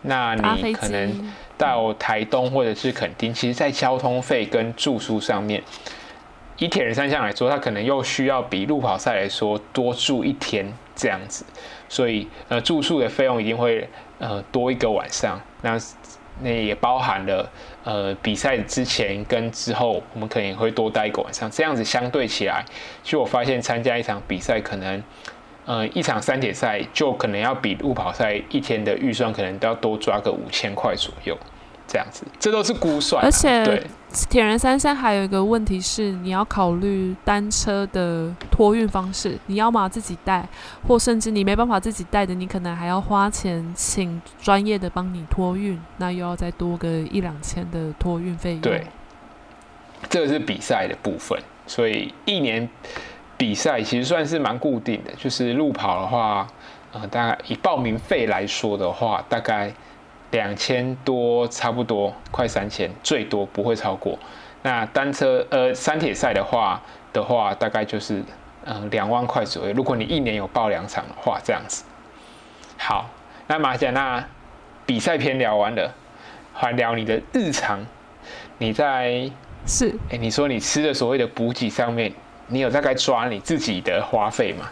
[0.03, 5.63] 那你可能到台东或者是垦丁，其实在交通费跟住宿上面。
[6.59, 11.43] 以铁人三项来说，它可能又需要比路跑赛来说多住一天这样子，
[11.87, 15.41] 所以呃住宿的费用一定会呃多一个晚上。
[15.63, 15.75] 那
[16.41, 17.49] 那也包含了
[17.83, 21.49] 呃比赛之前跟之后，我们可能会多待一个晚上。
[21.51, 22.63] 这样子相对起来，
[23.03, 25.03] 就我发现参加一场比赛，可能
[25.65, 31.37] 呃一场三铁赛就可能要比路跑赛一天的预算可能都要多抓个五千块左右。
[31.91, 33.25] 这样子，这都是估算。
[33.25, 33.83] 而且，
[34.29, 39.35] 铁人三项还有一个问题是，你要考虑单车的托运方式。
[39.47, 40.47] 你要么自己带，
[40.87, 48.61] 或甚至你没办法自己带的，你可能还要花钱请专业的帮你托运，那又要再多个一两千的托运费用。
[48.61, 48.85] 对，
[50.07, 52.69] 这个是比赛的部分，所以一年
[53.35, 55.11] 比赛其实算是蛮固定的。
[55.17, 56.47] 就是路跑的话，
[56.91, 59.73] 呃，大概以报名费来说的话，大概。
[60.31, 64.17] 两千多，差不多快三千，最多不会超过。
[64.61, 66.81] 那单车呃，山铁赛的话
[67.13, 68.23] 的话，大概就是
[68.65, 69.73] 嗯两万块左右。
[69.73, 71.83] 如果你一年有报两场的话，这样子。
[72.77, 73.09] 好，
[73.47, 74.23] 那马甲，那
[74.85, 75.93] 比赛篇聊完了，
[76.53, 77.85] 还聊你的日常。
[78.57, 79.31] 你在
[79.65, 82.13] 是哎、欸，你说你吃的所谓的补给上面，
[82.47, 84.69] 你有大概抓你自己的花费吗？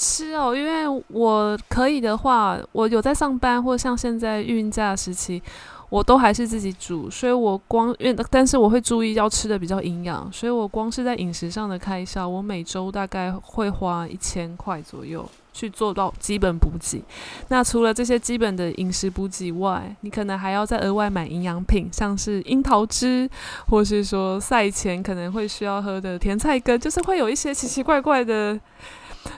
[0.00, 5.42] 吃哦，因为我可以的话，我有在上班，或像现在孕假时期，
[5.90, 17.04] 我都还是自己煮，所以我光因为但是我会注意要吃的比较营养，所以我光是在饮食上的开销，我每周大概会花一千块左右去做到基本补给。
[17.48, 23.28] 那除了这些基本的饮食补给外，你可能还要再额外买营养品，像是樱桃汁，
[23.68, 28.58] 或是说赛前可能会需要喝的甜菜根，就是会有一些奇奇怪怪的。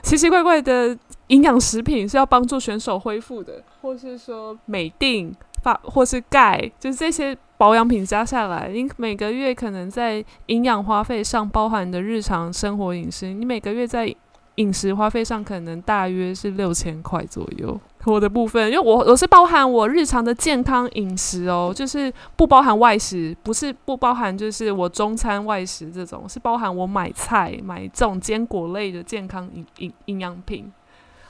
[0.01, 14.13] 奇奇怪怪的营养食品是要帮助选手恢复的，或是说美定发，或是钙，就是这些保养品加下来，你每个月可能在营养花费上包含的日常生活饮食，你每个月在
[14.55, 17.79] 饮食花费上可能大约是六千块左右。
[18.05, 30.71] 我的部分，因为我我是包含我日常的健康饮食哦，就是不包含外食，不是不包含就是我中餐外食这种，是包含我买菜买这种坚果类的健康营营营养品。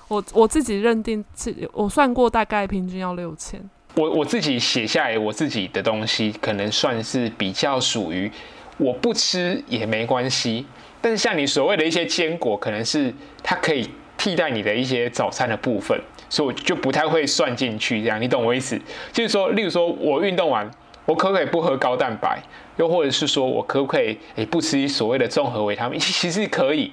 [0.08, 3.62] 我我自己认定是，我算过大概平均要六千。
[3.96, 8.32] 我我自己写下来，我自己的东西可能算是比较属于
[8.78, 10.66] 我不吃也没关系，
[11.00, 16.00] 但是像你所谓的一些坚果，可能是它可以替代你的一些早餐的部分。
[16.34, 18.76] 所以我就不太会算进去，这样你懂我意思？
[19.12, 20.68] 就是说，例如说我运动完，
[21.06, 22.42] 我可不可以不喝高蛋白？
[22.78, 25.98] 又或者是说我可不可以诶不吃所谓的综合维他命？
[26.02, 26.92] 其实可以，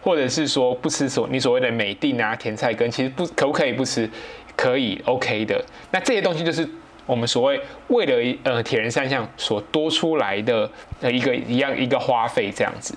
[0.00, 4.08] 或者是说不吃所你所谓的镁錠啊、甜菜根，其实不可不可以不吃？
[4.54, 5.60] 可以，OK 的。
[5.90, 6.64] 那这些东西就是
[7.04, 10.70] 我们所谓为了呃铁人三项所多出来的
[11.00, 12.94] 呃一个一样一个花费这样子。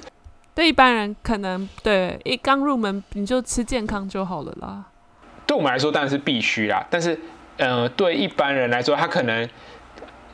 [0.53, 4.85] 对一般人可能对一刚入门你就吃健康就好了啦。
[5.47, 7.19] 对我们来说当然是必须啦，但是，
[7.57, 9.47] 呃，对一般人来说，他可能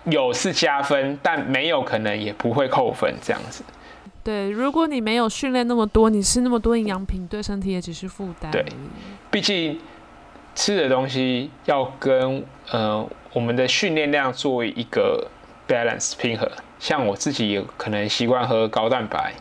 [0.06, 3.64] 有是加分，但没有可能也不会扣分这样子。
[4.24, 8.52] 对，如果你没有训练那么多，你吃那么多营养品，对身体也只是负担。
[8.52, 8.64] 对，
[9.30, 9.80] 毕竟
[10.56, 15.28] 吃的东西要跟呃我们的训练量做一个
[15.68, 16.50] balance 平衡。
[16.80, 19.34] 像我自己有可能习惯喝高蛋白，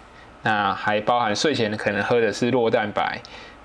[0.43, 3.21] 那还包含睡前可能喝的是弱蛋白，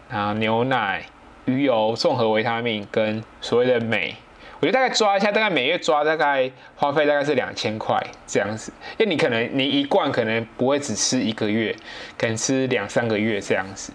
[0.10, 1.06] 啊牛奶。
[1.46, 4.16] 鱼油、综合维他命跟所谓的镁，
[4.60, 8.72] 我觉得大概抓一下，大概每月抓大概花费大概是两千块这样子。
[8.98, 11.76] 因为你可能你一罐可能不会只吃一个月，
[12.18, 13.94] 可能吃两三个月这样子。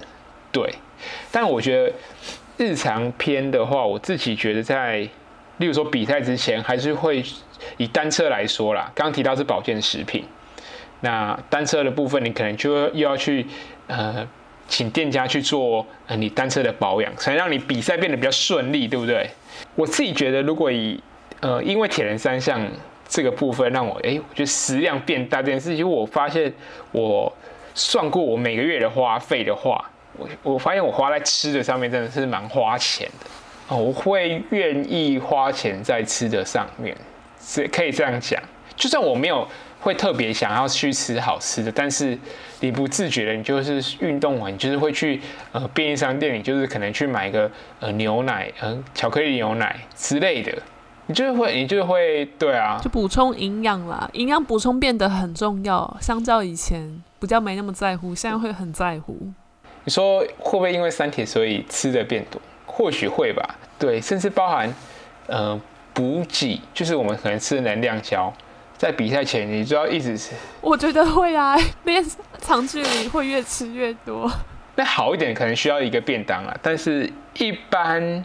[0.53, 0.73] 对，
[1.33, 1.93] 但我觉得
[2.57, 4.99] 日常篇的话，我自己觉得在，
[5.59, 7.25] 例如说比赛之前，还是会
[7.77, 8.91] 以单车来说啦。
[8.95, 10.25] 刚刚提到是保健食品，
[11.01, 13.47] 那单车的部分，你可能就又要去
[13.89, 14.29] 呃。
[14.71, 19.29] 请店家去做呃你单车的保养，才能让你比赛变得比较顺利，对不对？
[19.75, 20.99] 我自己觉得，如果以
[21.41, 22.65] 呃，因为铁人三项
[23.09, 26.51] 这个部分让我哎，我觉得食量变大这件事情，我发现
[26.93, 27.31] 我
[27.75, 29.85] 算过我每个月的花费的话，
[30.17, 36.97] 我我发现我花在吃的上面真的是蛮花钱的哦，我会愿意花钱在吃的上面，
[37.43, 38.41] 是可以这样讲，
[38.77, 39.47] 就算我没有。
[39.81, 42.17] 会特别想要去吃好吃的，但是
[42.61, 45.21] 你不自觉的，你就是运动完，你就是会去
[45.53, 50.53] 呃便利商店，你就是可能去买个呃牛奶，嗯、呃，巧克力牛奶之类的，
[51.07, 59.17] 你就是会，你就会，对啊，就补充营养啦，营养补充变得很重要，相较以前比较没那么在乎，现在会很在乎。
[59.85, 62.41] 你说会不会因为三铁所以吃的变多？
[62.67, 64.73] 或许会吧，对，甚至包含
[65.27, 65.59] 呃
[65.95, 68.33] 补给，就是我们可能吃的能量胶。
[68.81, 70.35] 在比赛前，你就要一直吃。
[70.63, 72.03] 我觉得会啊， 练
[72.39, 74.27] 长距离会越吃越多。
[74.75, 76.57] 那好一点，可能需要一个便当啊。
[76.63, 78.25] 但是，一般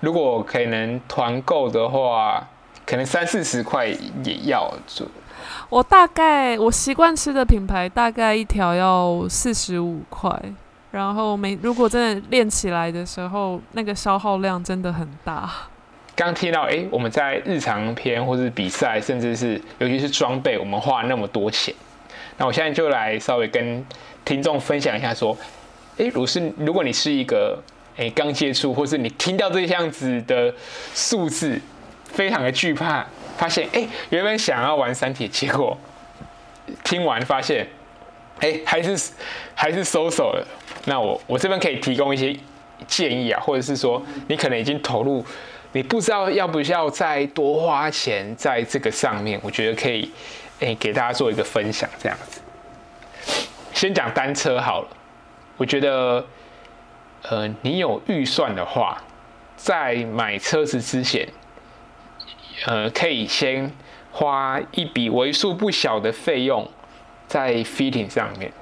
[0.00, 2.48] 如果可能团购的话，
[2.86, 5.06] 可能三四十块也要做。
[5.68, 10.34] 我大概我习惯吃的品牌，大概一条要四十五块。
[10.90, 15.50] 然后每如果真的练起来的时候，那个消耗量真的很大。
[16.14, 21.74] 刚听到，哎，我们在日常篇或是比赛，甚至是尤其是装备，我们花那么多钱。
[22.36, 23.84] 那我现在就来稍微跟
[24.24, 25.36] 听众分享一下，说，
[25.96, 27.58] 哎，如果是如果你是一个
[27.96, 30.54] 哎刚接触，或是你听到这样子的
[30.94, 31.58] 数字，
[32.04, 33.06] 非常的惧怕，
[33.38, 35.76] 发现哎原本想要玩三铁，结果
[36.84, 37.66] 听完发现，
[38.40, 39.12] 哎还是
[39.54, 40.46] 还是收手了。
[40.84, 42.36] 那我我这边可以提供一些
[42.86, 45.24] 建议啊，或者是说你可能已经投入。
[45.74, 49.40] 你不知道要不要再多花钱在这个上面？
[49.42, 50.10] 我觉得可以，
[50.60, 52.42] 诶，给大家做一个分享，这样子。
[53.72, 54.88] 先讲单车好了，
[55.56, 56.26] 我觉得，
[57.22, 59.02] 呃，你有预算的话，
[59.56, 61.26] 在买车子之前，
[62.66, 63.72] 呃，可以先
[64.12, 66.68] 花一笔为数不小的费用
[67.26, 68.52] 在 fitting 上面。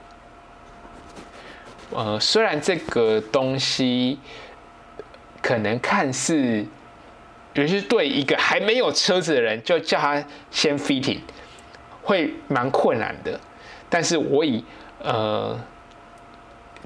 [1.90, 4.20] 呃，虽然这个东西
[5.42, 6.64] 可能看似。
[7.54, 11.18] 尤其是对一个还没有车子的人，就叫他先 fitting，
[12.02, 13.38] 会蛮困难的。
[13.88, 14.64] 但是我以
[15.02, 15.58] 呃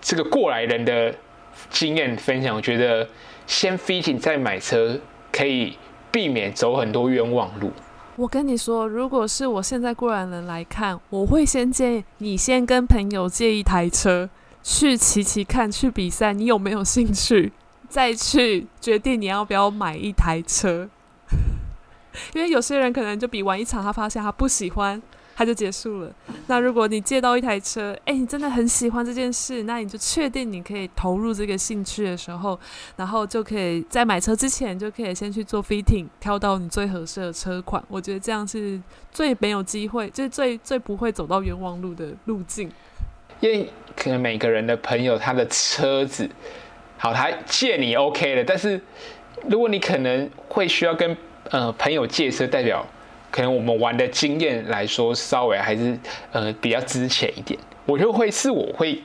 [0.01, 1.15] 这个过来人的
[1.71, 3.07] 经验分享，我觉得
[3.47, 4.99] 先 fitting 再买车，
[5.31, 5.77] 可以
[6.11, 7.71] 避免走很多冤枉路。
[8.17, 14.31] 我跟你说，如果是我现在过来人来看，我会先建议你先跟朋友借一台车
[14.63, 17.53] 去骑骑看，去比赛，你有没有兴趣？
[17.95, 20.89] 再去决定你要不要买一台车，
[22.35, 25.01] 因为有些人可能就比完一场，他发现他不喜欢，
[25.37, 26.13] 他就结束了。
[26.49, 32.59] 那如果你借到一台车，哎、欸，你真的很喜欢这件事，那你就确定你可以投入这个兴趣的时候，
[32.97, 37.81] 然后就可以在买车之前就可以先去做 fitting，挑到你最合适的车款。
[37.87, 42.69] 我觉得这样是最没有机会，就是最最不会走到冤枉路的路径。
[43.39, 46.29] 因为可能每个人的朋友他的车子。
[47.05, 48.81] 好，他借你 OK 了，但是
[49.51, 51.15] 如果你可能会需要跟
[51.51, 52.83] 呃朋友借车，代表
[53.31, 55.99] 可能我们玩的经验来说，稍微还是
[56.33, 57.61] 呃比较值钱一点。
[57.85, 58.99] 我就会是我会，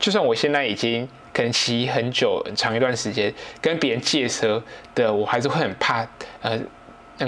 [0.00, 4.60] 就算我现在已经可能骑很久很长一段时间，跟别人借车
[4.92, 6.04] 的，我还是会很怕
[6.42, 6.60] 呃，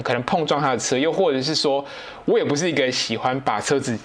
[0.03, 1.85] 可能碰撞他的车，又或者是说
[2.25, 3.97] 我也不是一个喜欢把车子。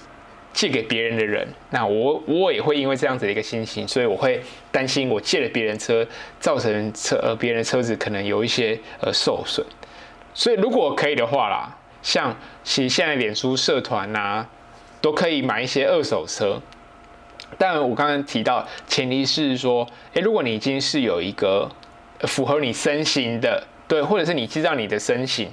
[0.52, 6.06] 借给别人的人，那我我也会因为这样子的一个心情，所以我会担心我借了别人车，
[6.38, 9.64] 造成车呃别人的车子可能有一些呃受损。
[10.34, 14.46] 所以如果可以的话啦，像其实现在脸书社团呐，
[15.00, 16.60] 都可以买一些二手车。
[17.58, 21.70] 但我刚刚提到，前提是说，诶，如果你已经是有一个
[22.20, 25.50] 符合你身形的，对，或者是你知道你的身形。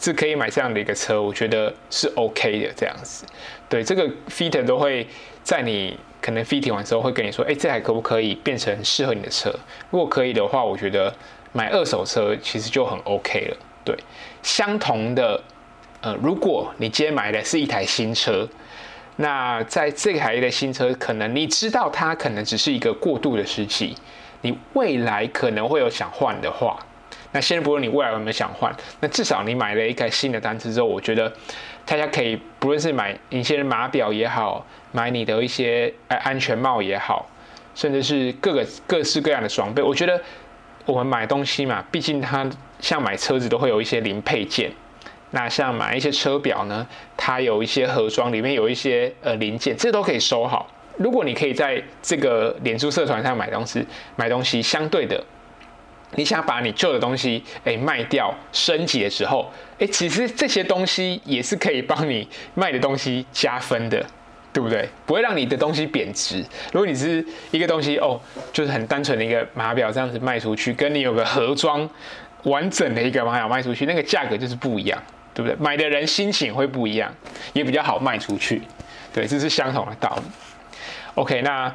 [0.00, 3.26] 是可以买这样的一个车，我觉得是 OK 的这样子。
[3.68, 5.06] 对，这个 fit 都会
[5.44, 9.54] 在你可能 fit 完之后会跟你说，哎，这台可不可以变成适合你的车？
[9.90, 11.14] 如果可以的话，我觉得
[11.52, 13.56] 买二手车其实就很 OK 了。
[13.84, 13.94] 对，
[14.42, 15.42] 相同的，
[16.00, 18.48] 呃，如果你今天买的是一台新车，
[19.16, 23.94] 那在这台的新车，可能你知道它可能只是一个过渡的时期，
[24.40, 26.78] 你未来可能会有想换的话。
[27.32, 31.32] 那先不论你未来有没有想换，那至少你买了一台新的单车之后，我觉得
[31.86, 37.28] 大家可以不论是买一些码表也好，买你的一些安全帽也好，
[37.74, 40.20] 甚至是各个各式各样的装备，我觉得
[40.86, 42.48] 我们买东西嘛，毕竟它
[42.80, 44.72] 像买车子都会有一些零配件，
[45.30, 46.84] 那像买一些车表呢，
[47.16, 50.68] 它有一些盒装，里面有一些呃零件，这都可以收好。
[50.96, 55.22] 如果你可以在这个脸书社团上买东西，买东西相对的。
[56.16, 64.04] 你想把你旧的东西哎卖掉升级的时候，哎，其实这些东西也是可以帮你卖的东西加分的，
[64.52, 64.88] 对不对？
[65.06, 66.44] 不会让你的东西贬值。
[66.72, 68.20] 如果你是一个东西哦，
[68.52, 71.88] 就是很单纯的一个码表这样子卖出去，跟你有个盒装
[72.42, 75.00] 完整的一个码表卖出去，那个价格就是不一样，
[75.32, 75.56] 对不对？
[75.60, 77.14] 买的人心情会不一样，
[77.52, 78.60] 也比较好卖出去。
[79.12, 80.22] 对，这是相同的道理。
[81.14, 81.72] OK，那。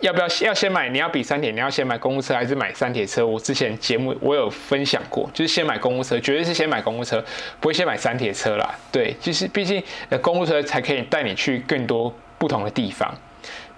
[0.00, 0.88] 要不要要先买？
[0.88, 3.26] 你要比三铁，你要先买公务车还是买三铁车？
[3.26, 7.24] 我之前节目我有分享过，就是先买公务车，绝对是先买公务车，
[7.60, 8.74] 不会先买三铁车啦。
[8.92, 9.82] 对，就是毕竟
[10.20, 13.12] 公务车才可以带你去更多不同的地方。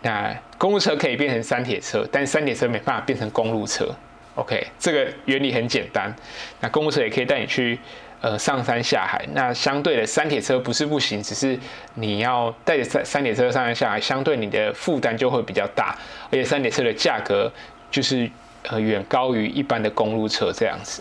[0.03, 3.89] 那公务车可以变成三铁车，但三铁车没办法变成公路车。
[4.35, 6.14] OK，这个原理很简单。
[6.61, 7.79] 那公务车也可以带你去。
[8.21, 11.57] 呃，上山下海，那相对的三铁车不是不行，只是
[11.95, 15.97] 你要带着三三铁车上山下海，相对你的负担就会比较大，
[16.27, 17.53] 而且三铁车的价格
[17.93, 18.29] 就是
[18.64, 21.01] 呃远高于一般的公路车这样子。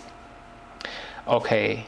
[1.24, 1.80] OK，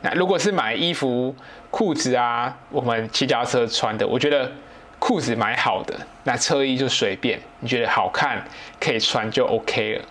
[0.00, 1.32] 那如果是买衣服、
[1.70, 4.50] 裤子啊，我们骑脚车穿的，我觉得
[4.98, 8.44] 裤子买好的，那车衣就随便，你觉得好看
[8.80, 10.04] 可以穿就 OK 了。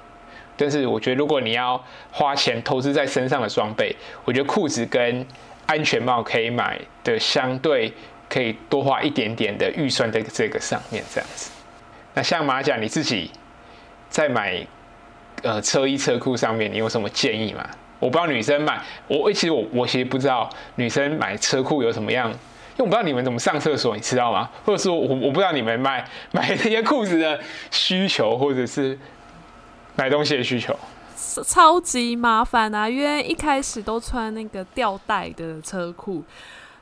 [0.57, 3.95] 但是我觉得，如果你要花钱投资在身上的装备，
[4.25, 5.25] 我觉得裤子跟
[5.65, 7.91] 安全帽可以买的相对
[8.29, 11.49] 可以多花一点点的预算在这个上面，这样子。
[12.13, 13.31] 那像马甲，你自己
[14.09, 14.65] 在买
[15.41, 17.67] 呃车衣车裤上面，你有什么建议吗？
[17.99, 24.49] 我不知道女生买，我其实我我其实不知道女生买车裤有什么样，因为我不知道你们怎么上厕所，你知道吗？
[24.65, 27.39] 或者说我我不知道你们买买这些裤子的
[27.71, 28.99] 需求，或者是。
[30.01, 30.75] 买东西的需求，
[31.45, 32.89] 超级麻烦啊！
[32.89, 36.23] 因为一开始都穿那个吊带的车裤，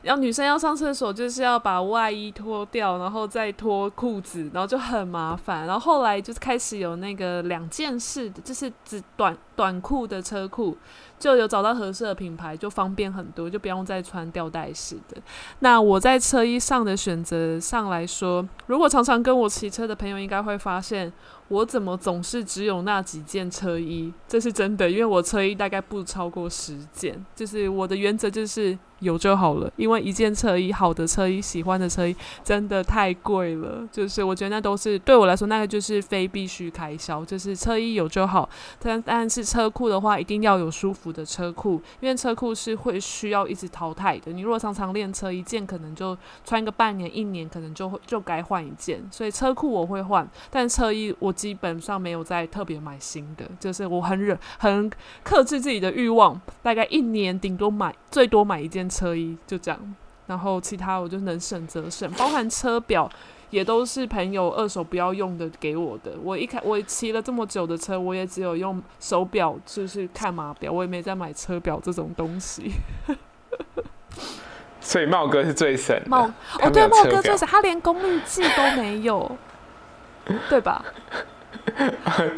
[0.03, 5.67] 然后女生要上厕所就是要把外衣脱掉，然后再脱裤子，然后就很麻烦。
[5.67, 10.77] 然后后来就是开始有那个两件式的，就是只短短裤的车裤。
[11.19, 15.21] 就有找到合适的品牌，就方便很多，就不用再穿吊带式的。
[15.59, 21.11] 那我在车衣上的选择上来说，如果常常跟我骑车的朋友，应该会发现
[21.49, 28.79] 我怎么总是只有那几件车衣，这是真的，因为我车衣大概不超过十件，就是我的原则就是。
[28.99, 33.87] 有就好了，因为一件车衣，好的车衣，喜欢的车衣，真的太贵了。
[33.89, 37.23] 就是我觉得那都是对我来说，那个就是非必须开销。
[37.23, 44.31] 就是车衣有就好，但但是车库的话，一定要有舒服的车库，因为车库是会需要一直淘汰的。
[44.31, 49.01] 你如果常常练车，一件可能就穿个半年、一年，可能就会就该换一件。
[49.11, 53.49] 所以车库我会换，但车衣我基本上没有再特别买新的。
[53.59, 54.91] 就是我很忍，很
[55.23, 58.87] 克制自己的欲望，大概一年顶多买最多买一件。
[58.89, 59.95] 车衣就这样，
[60.25, 63.07] 然后其他我就能省则省，包含车表
[63.49, 66.11] 也都是朋友二手不要用的给我的。
[66.23, 72.71] 我一开我骑了这么久的车，我也只有用手表，就是看码表，我也没再买车表这种东西。
[74.81, 76.25] 所以茂哥是最省，茂
[76.61, 79.37] 哦对，茂哥最省，他连功率计都没有，
[80.49, 80.83] 对吧？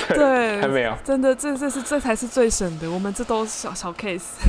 [0.07, 4.39] 对，对，还没有，真的，这这是这才是最省的，我们这都是小小 case。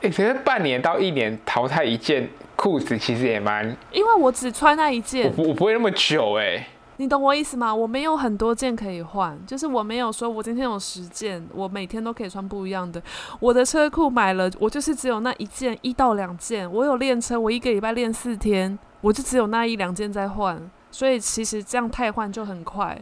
[0.00, 2.30] 哎、欸，其实半年到一年淘汰一件
[2.62, 3.76] 裤子，其实也蛮……
[3.90, 6.66] 因为我只穿那一件，我不我不会那么久哎、欸。
[6.98, 7.74] 你懂我意思吗？
[7.74, 13.02] 我没有很多件可以换，就是我没有说我今天有十件，我每天都可以穿不一样的。
[13.40, 16.70] 我的车库买了，我就是只有那一件，一到两件。
[16.72, 22.96] 我有练车，我一个礼拜练四天，我就只有那一两件在换，所以其实这样太换就很快。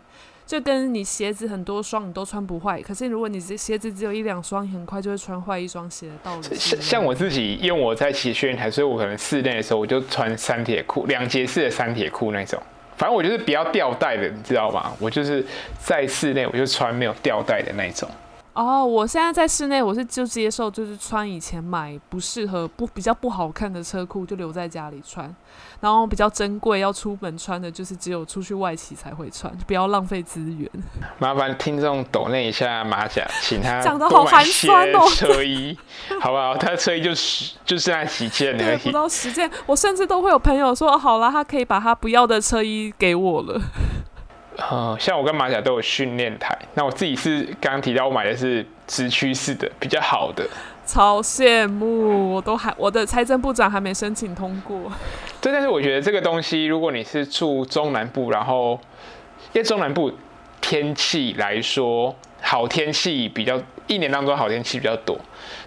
[0.51, 6.43] 就跟你鞋子很多双你都穿不坏，可是如果你这鞋子只有一两双，很快就会穿坏一双鞋的道理。
[6.57, 12.61] 像像我自己，因为我在骑训练台，所以我可能室内的时候我就穿三铁裤，两节式的三铁裤那种。
[12.97, 14.91] 反正我就是比较吊带的，你知道吗？
[14.99, 15.47] 我就是
[15.79, 18.11] 在室内我就穿没有吊带的那种。
[18.53, 25.35] 哦，我现在在室内，我是就接受，就是穿以前买不适合、不比较不好看的车裤，就留在家里穿。
[25.81, 30.69] 然后比较珍贵要出门穿的，就是只有出去外企才会穿，就不要浪费资源。
[31.19, 35.09] 麻烦听众抖那一下马甲，请他讲得好寒酸哦。
[35.09, 35.79] 车衣，
[36.21, 36.57] 好不好？
[36.57, 38.79] 他的车衣就是，就剩下几件而已。
[38.79, 43.61] 不到十件，我甚至都会有朋友说，好了，他可以把他不要的车衣给我了。
[44.57, 50.47] 呃，像我跟马甲都有训练台，那我自己是刚刚提到我买的是直驱式的，比较好的。
[50.85, 54.91] 超羡慕，我都还我的财政部长还没申请通过。
[55.41, 58.79] 对，但是我觉得这个东西，如果你是住中南部，然后
[59.53, 60.13] 因为中南部
[60.61, 65.17] 天气来说，好天气比较一年当中好天气比较多。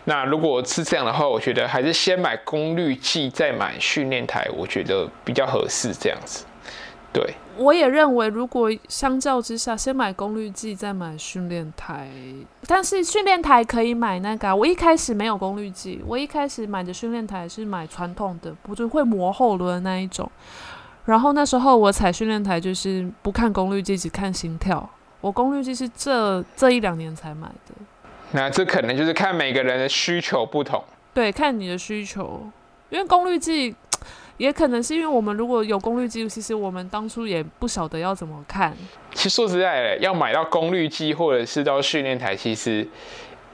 [0.04, 6.46] 那如果是这样的话，我觉得还是先买功率计，再买训练台，我觉得比较合适这样子。
[7.14, 12.10] 对，我也认为，如果相较之下，先买功率计再买训练台，
[12.66, 14.56] 但是训练台可以买那个、啊。
[14.56, 20.28] 我一开始没有功率计，我一开始买的训练台是买传统的，不就会磨后轮的那一种。
[21.06, 24.90] 然后那时候我踩训练台就是不看功率计，只看心跳。
[25.22, 27.76] 我功率计是这这一两年才买的。
[28.32, 30.84] 那这可能就是看每个人的需求不同。
[31.14, 32.42] 对，看你的需求，
[32.90, 33.76] 因为功率计。
[34.38, 38.76] 也可能是因为我们如果有功率计，其实我们当初也不晓得要怎么看。
[39.14, 42.88] 其实说实在的，要买到功率计或者是到训练台，其实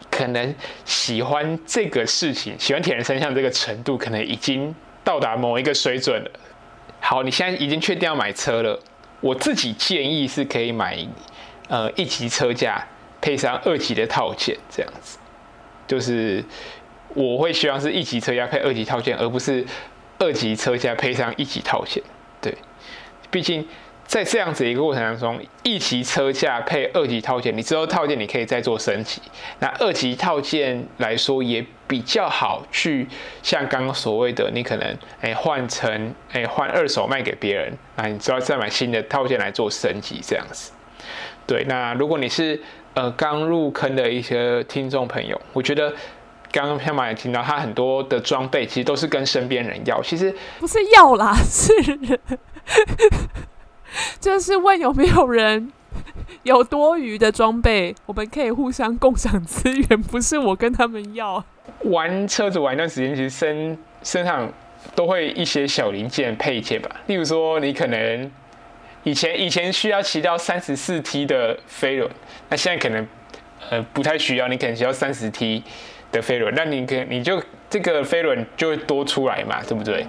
[0.10, 0.56] 可能
[0.86, 4.74] 喜欢这个事情，喜欢铁人三项这个程度，可能已经
[5.04, 6.32] 到达某一个水准了。
[7.02, 8.80] 好，你现在已经确定要买车了，
[9.20, 10.98] 我自己建议是可以买
[11.68, 12.82] 呃一级车架
[13.20, 15.18] 配上二级的套件，这样子。
[15.86, 16.44] 就是
[17.14, 19.66] 我会希望是一级车架配二级套件，而不是。
[20.20, 22.04] 二级车架配上一级套件，
[22.42, 22.54] 对，
[23.32, 23.66] 毕竟
[24.06, 29.22] 在这样子一个过程当中，一级车架配二级套件，你之后套件你可以再做升级。
[29.60, 33.08] 那二级套件来说也比较好去，
[33.42, 40.72] 像刚刚所谓的，你可能哎换成哎换二手卖给别人，那你之后再买新的套件来做升级这样子。
[41.48, 42.62] 对，那如果你是
[42.94, 45.94] 呃刚入坑的一些听众朋友，我觉得。
[46.52, 51.72] 刚刚小马也听到，他很多的装备其实都是跟身边人要，其实不是要啦，是
[54.20, 55.72] 就是问有没有人
[56.44, 61.44] 有多余的装备，我们可以互相共享资源，不是我跟他们要。
[61.84, 64.52] 玩车子玩一段时间，其实身身上
[64.96, 68.32] 都会一些小零件配件吧，例如说你可能
[69.04, 72.10] 以前以前需要骑到三十四 T 的飞轮，
[72.50, 73.08] 那现在可能
[73.70, 75.64] 呃不太需要，你可能需要三十 T。
[76.12, 80.06] 的飞轮，那你可你就这个飞轮就会多出来嘛，对不对？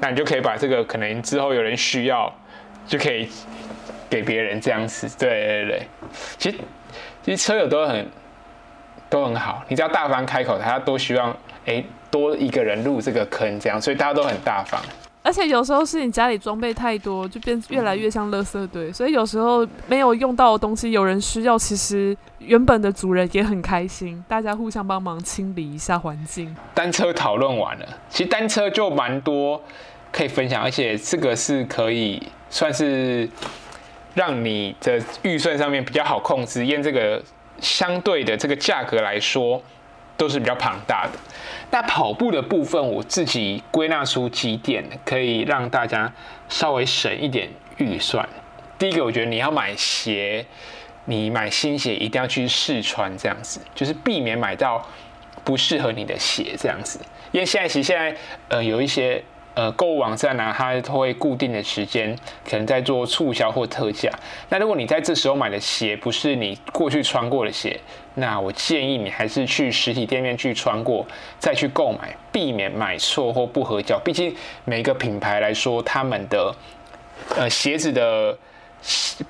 [0.00, 2.32] 那你就可以把这个可能之后有人需要，
[2.86, 3.28] 就可以
[4.10, 5.08] 给别人这样子。
[5.18, 5.82] 对对对，
[6.38, 6.58] 其实
[7.22, 8.08] 其实车友都很
[9.08, 14.80] 都很好，你只要大方开口，他都希望哎多一个人入这个坑，这样，所以大家都很大方。
[15.22, 18.92] 而且有时候是你家里装备太多，就变越来越像垃圾堆。
[18.92, 26.54] 所以有时候没有用到的东西，有人需要，其实原本的主人也很开心，大家互相帮忙清理一下环境。
[26.74, 29.62] 单车讨论完了，其实单车就蛮多
[30.10, 33.28] 可以分享，而且这个是可以算是
[34.14, 37.22] 让你的预算上面比较好控制，因为这个
[37.60, 39.62] 相对的这个价格来说。
[40.14, 41.18] 都是比较庞大的。
[41.72, 46.12] 那跑步的部分，我自己归纳出几点，可以让大家
[46.48, 47.48] 稍微省一点
[47.78, 48.28] 预算。
[48.78, 50.46] 第一个，我觉得你要买鞋，
[51.06, 54.86] 你买新鞋一定要去试穿，这样子就是避免买到
[55.42, 57.00] 不适合你的鞋，这样子。
[57.32, 58.16] 因为现在其实现在
[58.48, 59.24] 呃有一些。
[59.54, 64.10] 呃，购物网站呢、啊，它都会固定的时间，可能在做促销或特价。
[64.48, 67.78] 那如果你在这时候买的鞋不是你过去穿过的鞋，
[68.14, 71.06] 那我建议你还是去实体店面去穿过，
[71.38, 74.00] 再去购买，避免买错或不合脚。
[74.02, 74.34] 毕竟
[74.64, 76.54] 每个品牌来说，他们的
[77.36, 78.34] 呃鞋子的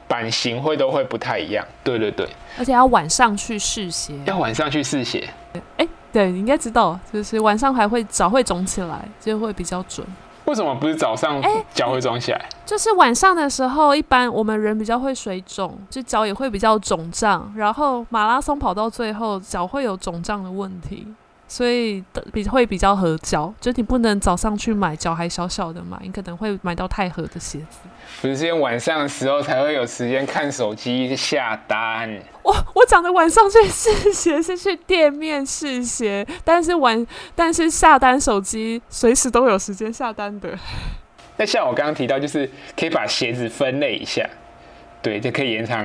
[0.06, 1.66] 版型会都会不太一样。
[1.82, 5.28] 对对对，而且要晚上去试鞋，要晚上去试鞋。
[5.78, 5.86] 哎。
[6.12, 10.06] 对，你应该知道，就是晚上还会脚会肿起来，就会比较准。
[10.44, 11.40] 为什么不是早上？
[11.40, 12.48] 哎，脚会肿起来？
[12.66, 21.06] 就是晚上的时候，一般我们人比较会水肿，就脚也会比较肿胀，然后马拉松跑到最后，脚会有肿胀的问题。
[21.52, 27.80] 所以比会比较合脚，就你不能早上去买脚还小小的嘛，你可能会买到太合的鞋子。
[28.22, 32.10] 不是，因为晚上的时候才会有时间看手机下单。
[32.42, 40.58] 我我讲的晚上去试鞋是去店面试鞋，但是晚但是下单手机随时都有时间下单的。
[41.36, 44.26] 那像我刚刚提到，就是可以把鞋子分类一下。
[45.02, 45.84] 对，就可以延长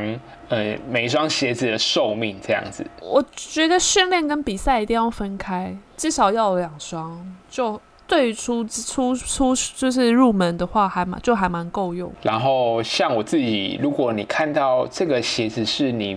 [0.50, 2.86] 呃每一双鞋子的寿命这样子。
[3.02, 7.36] 我觉得训练跟比赛一定要分开，至少要有两双。
[7.50, 12.12] 就对于初初初就是入门的话还，还蛮就还蛮够用。
[12.22, 16.16] 然后像我自己，如果你看到这个鞋子是你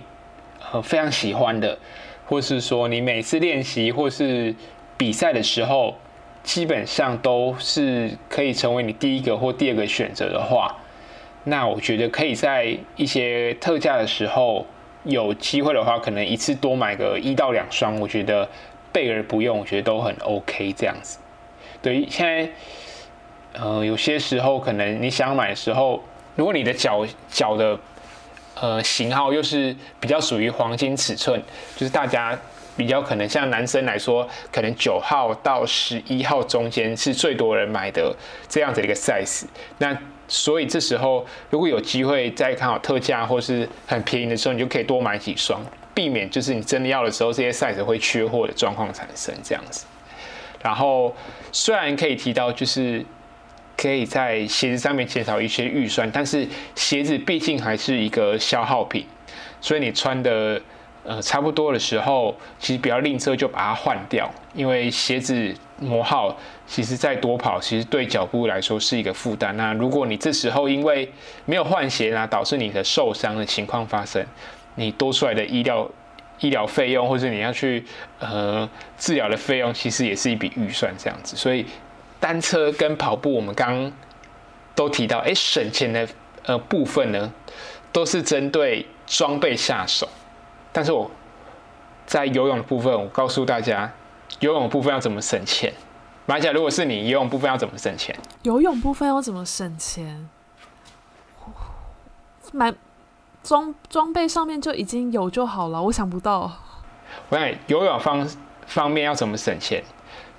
[0.71, 1.77] 呃非常喜欢的，
[2.27, 4.55] 或是说你每次练习或是
[4.95, 5.95] 比赛的时候，
[6.43, 10.75] 基本上都是可以成为你第一个或第二个选择的话。
[11.43, 14.65] 那我觉得可以在一些特价的时候，
[15.03, 18.47] 有机会的话，可能一次多买个一到两双，我觉得
[18.91, 21.17] 备而不用，我觉得都很 OK 这样子。
[21.81, 22.49] 对，现在
[23.59, 26.03] 呃有些时候可能你想买的时候，
[26.35, 27.79] 如果你的脚脚的
[28.59, 31.41] 呃型号又是比较属于黄金尺寸，
[31.75, 32.37] 就是大家
[32.81, 38.15] 比较可能像男生来说，可能九号到十一号中间是最多人买的
[38.49, 39.43] 这样子的一个 size，
[39.77, 39.95] 那。
[40.27, 45.61] 所以这时候如果有机会再看好特价或是很便宜的时候，你就可以多买几双，
[45.93, 49.85] 避免就是你真的要的时候，这些 size 会缺货的状况产生这样子。
[50.63, 51.13] 然后
[51.51, 53.05] 虽然可以提到就是
[53.75, 59.05] 可以在鞋子上面减少一些预算，但是鞋子毕竟还是一个消耗品，
[59.59, 60.61] 所以你穿的。
[61.03, 66.37] 呃，差不多的时候，其实比较吝啬，就把它换掉，因为鞋子磨耗，
[66.67, 69.57] 其实再多跑，其实对脚步来说是一个负担。
[69.57, 71.11] 那如果你这时候因为
[71.45, 74.23] 没有换鞋呢，导致你的受伤的情况发生，
[74.75, 75.89] 你多出来的医疗
[76.39, 77.83] 医疗费用，或者你要去
[78.19, 81.35] 呃治疗的费用，其实也是一笔预算这样子。
[81.35, 81.65] 所以
[82.19, 83.91] 单车跟跑步，我们刚刚
[84.75, 86.07] 都提到，哎，省钱的
[86.45, 87.33] 呃部分呢，
[87.91, 90.07] 都是针对装备下手。
[90.73, 91.09] 但是我
[92.05, 93.91] 在游泳的部分，我告诉大家，
[94.39, 95.73] 游泳的部分要怎么省钱。
[96.25, 98.15] 马甲，如果是你，游泳部分要怎么省钱？
[98.43, 100.29] 游泳部分要怎么省钱？
[102.53, 102.73] 买
[103.43, 105.81] 装装备上面就已经有就好了。
[105.83, 106.51] 我想不到。
[107.29, 108.27] 我看游泳方
[108.65, 109.83] 方面要怎么省钱？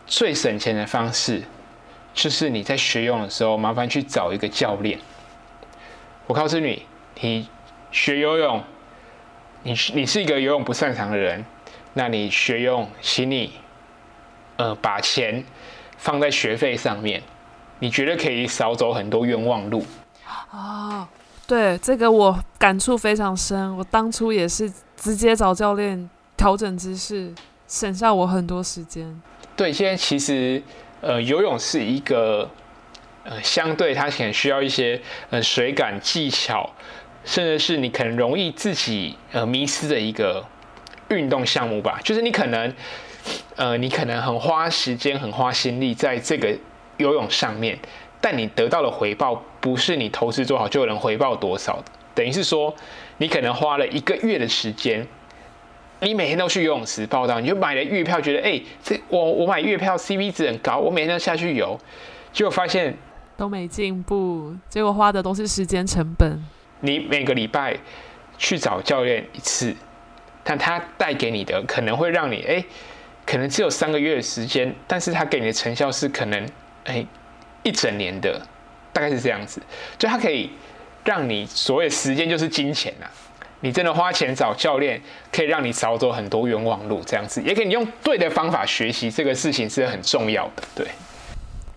[0.06, 1.42] 最省钱的方式
[2.14, 4.98] 就是你在学游泳的时候，麻烦去找一个教练。
[6.26, 6.86] 我告诉你，
[7.20, 7.48] 你
[7.90, 8.62] 学游泳。
[9.64, 11.44] 你是你是一个游泳不擅长的人，
[11.94, 13.52] 那你学游泳，请你，
[14.56, 15.44] 呃，把钱
[15.98, 17.22] 放在学费上面，
[17.78, 19.84] 你觉得可以少走很多冤枉路。
[20.50, 21.06] 哦，
[21.46, 23.76] 对，这个我感触非常深。
[23.76, 27.32] 我当初也是直接找教练调整姿势，
[27.68, 29.22] 省下我很多时间。
[29.54, 30.60] 对，现在其实
[31.00, 32.50] 呃，游泳是一个
[33.22, 35.00] 呃，相对它可能需要一些
[35.30, 36.68] 呃水感技巧。
[37.24, 40.44] 甚至是你可能容易自己呃迷失的一个
[41.08, 42.72] 运动项目吧，就是你可能
[43.56, 46.52] 呃你可能很花时间、很花心力在这个
[46.96, 47.78] 游泳上面，
[48.20, 51.84] 但你得到的回报不是你投资做好就能回报多少的。
[52.14, 52.74] 等于是说，
[53.18, 55.06] 你可能花了一个月的时间，
[56.00, 61.78] 你每天都去游泳池报到，你就买了月票，觉得哎、这我我买月票 CP 值很高，我每天都下去游，
[62.32, 62.94] 结果发现
[63.36, 66.42] 都没进步，结果花的都是时间成本。
[66.82, 67.76] 你每个礼拜
[68.36, 69.74] 去找教练一次，
[70.44, 72.64] 但他带给你的可能会让你哎，
[73.24, 76.46] 可能只有三个月的时间，但是他给你的成效是可能
[76.84, 77.06] 哎
[77.62, 78.40] 一整年的，
[78.92, 79.62] 大概是这样子。
[79.96, 80.50] 就他可以
[81.04, 83.06] 让你所谓时间就是金钱呐，
[83.60, 90.86] 你真的花钱找教练，可以让你少走很多冤枉路，这样子也可以用对的方法学习，这个事情是很重要的，对。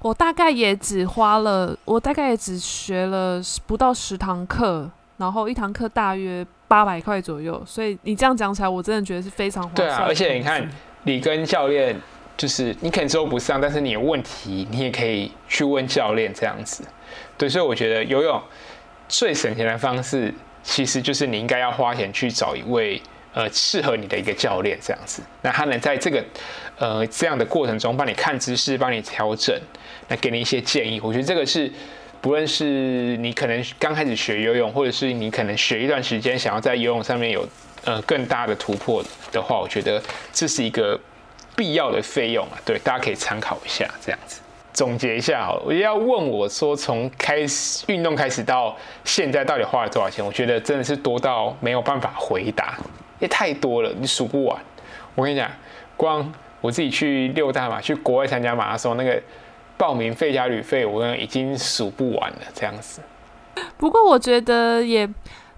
[0.05, 4.87] 我大概也只花了，我大概也只学了不到十堂课，
[5.17, 9.87] 然后一堂课大约八百块左右，所以你这样讲起来，我真的觉得是非常划算。
[9.87, 10.69] 对啊，而且你看，
[11.05, 11.99] 你跟教练
[12.37, 16.83] 就是你可能说不上，但是你有问题，你也可以去问教练这样子。
[17.35, 18.39] 对，所以我觉得游泳
[19.09, 20.31] 最省钱的方式，
[20.61, 23.01] 其实就是你应该要花钱去找一位
[23.35, 26.25] 呃适合你的一个教练这样子，那他能在这个
[26.79, 29.55] 呃这样的过程中帮你看姿势，帮你调整。
[30.07, 31.71] 来给你一些建议，我觉得这个是，
[32.21, 37.43] 不论是你可能刚开始学游泳，或者是你可能学一段时间，想要在游泳上面有
[37.85, 39.99] 呃更大的突破的话，我觉得
[40.31, 40.99] 这是一个
[41.55, 42.57] 必要的费用啊。
[42.63, 44.39] 对，大家可以参考一下，这样子
[44.73, 45.63] 总结一下好了。
[45.65, 50.23] 我要问我说，从开始运动开始到现在，到底花了多少钱？
[50.23, 52.77] 我觉得真的是多到没有办法回答，
[53.19, 54.57] 也太多了，你数不完。
[55.15, 55.49] 我跟你讲，
[55.95, 59.21] 光我自己去六大嘛，去国外参加马拉松那个。
[59.77, 63.01] 报名费加旅费，我跟已经数不完了，这样子。
[63.77, 65.05] 不过我觉得也，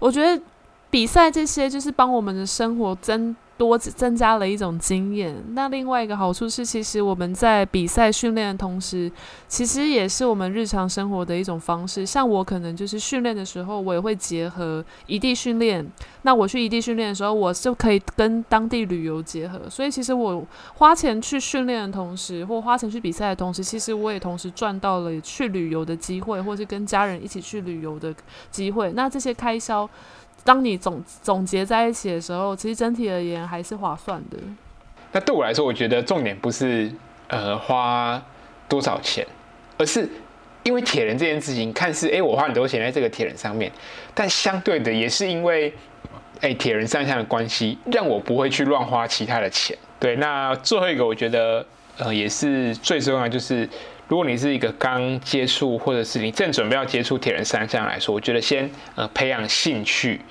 [0.00, 0.42] 我觉得
[0.90, 3.36] 比赛这些就是帮我们的生活增。
[3.58, 5.34] 多增加了一种经验。
[5.52, 9.10] 那另外一个好处是，其实我们在比赛训练的同时，
[9.48, 12.06] 其实也是我们日常生活的一种方式。
[12.06, 15.84] 像我可能就是训练的时候，我也会结合异地训练。
[16.22, 19.60] 那我去异地训练的时候，我就可以跟当地旅游结合。
[19.68, 28.14] 所以其实我花钱去训练的同时，或花钱去比赛的同时，其实我也同时赚到了去旅游的机会，或是跟家人一起去旅游的
[28.50, 28.92] 机会。
[28.92, 29.88] 那这些开销。
[30.48, 34.38] 当你总总结在一起的时候，其实整体而言还是划算的。
[35.12, 36.90] 那对我来说，我觉得重点不是
[37.26, 38.18] 呃花
[38.66, 39.26] 多少钱，
[39.76, 40.08] 而是
[40.62, 43.70] 因为铁人这件事情，看似哎、我花很多钱在这个铁人上面，
[44.14, 45.70] 但相对的也是因为
[46.40, 49.76] 哎铁人三项的关系，让我不会去乱花其他的钱。
[50.00, 51.66] 对，那最后一个我觉得
[51.98, 53.68] 呃也是最重要的就是。
[54.08, 60.22] 如果你是一个刚接触，或者是你正准备要接触铁人三项来说，我觉得先呃培养兴趣，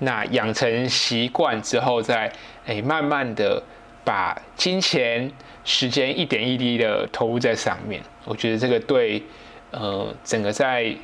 [0.00, 3.62] 那养成习惯之后再，再、欸、诶慢慢的
[4.04, 5.32] 把金钱、
[5.64, 8.02] 时间一点一滴的投入在上面。
[8.26, 9.22] 我觉得这个对
[9.70, 10.94] 呃整个在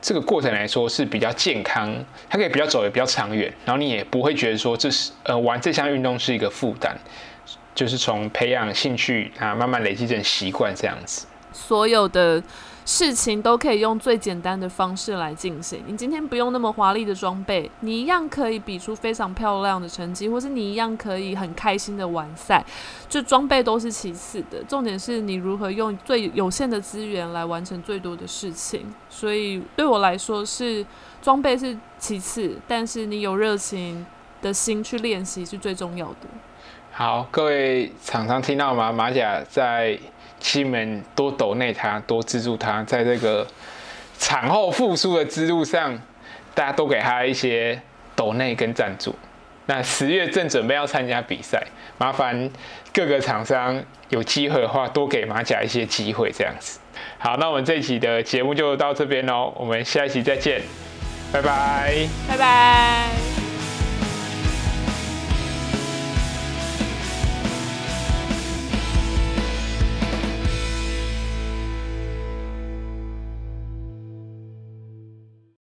[0.00, 1.94] 这个过程来说是比较健康，
[2.30, 6.96] 它可以比较走得比较长远，然后你也不会觉得说这是呃玩这项运动是一个负担，
[7.78, 11.28] 就是从培养兴趣啊慢慢累积成习惯这样子。
[11.52, 12.42] 所有的。
[12.88, 15.78] 事情都可以用最简单的方式来进行。
[15.86, 22.64] 你今天不用那么华丽的装备，你一样可以比出非常漂亮的成绩，或是你一样可以很开心的完赛。
[23.06, 28.86] 就装备都是其次的，重点是你如何用最有限的资源来完成最多的事情。
[29.10, 30.82] 所以对我来说是
[31.20, 34.06] 装备是其次，但是你有热情
[34.40, 36.28] 的心去练习是最重要的。
[36.98, 38.90] 好，各位厂商听到吗？
[38.90, 39.96] 马甲在。
[40.40, 43.44] 请你们多抖内他，多资助他，在这个
[44.20, 46.00] 产后复苏的之路上，
[46.54, 47.80] 大家都给他一些
[48.14, 49.12] 抖内跟赞助。
[49.66, 51.60] 那十月正准备要参加比赛，
[51.98, 52.48] 麻烦
[52.92, 56.78] 各个厂商有机会的话，多给马甲一些机会，这样子。
[57.18, 60.62] 好，那我们这一期的节目就到这边喽，我们下一期再见，
[61.32, 63.47] 拜拜，拜拜。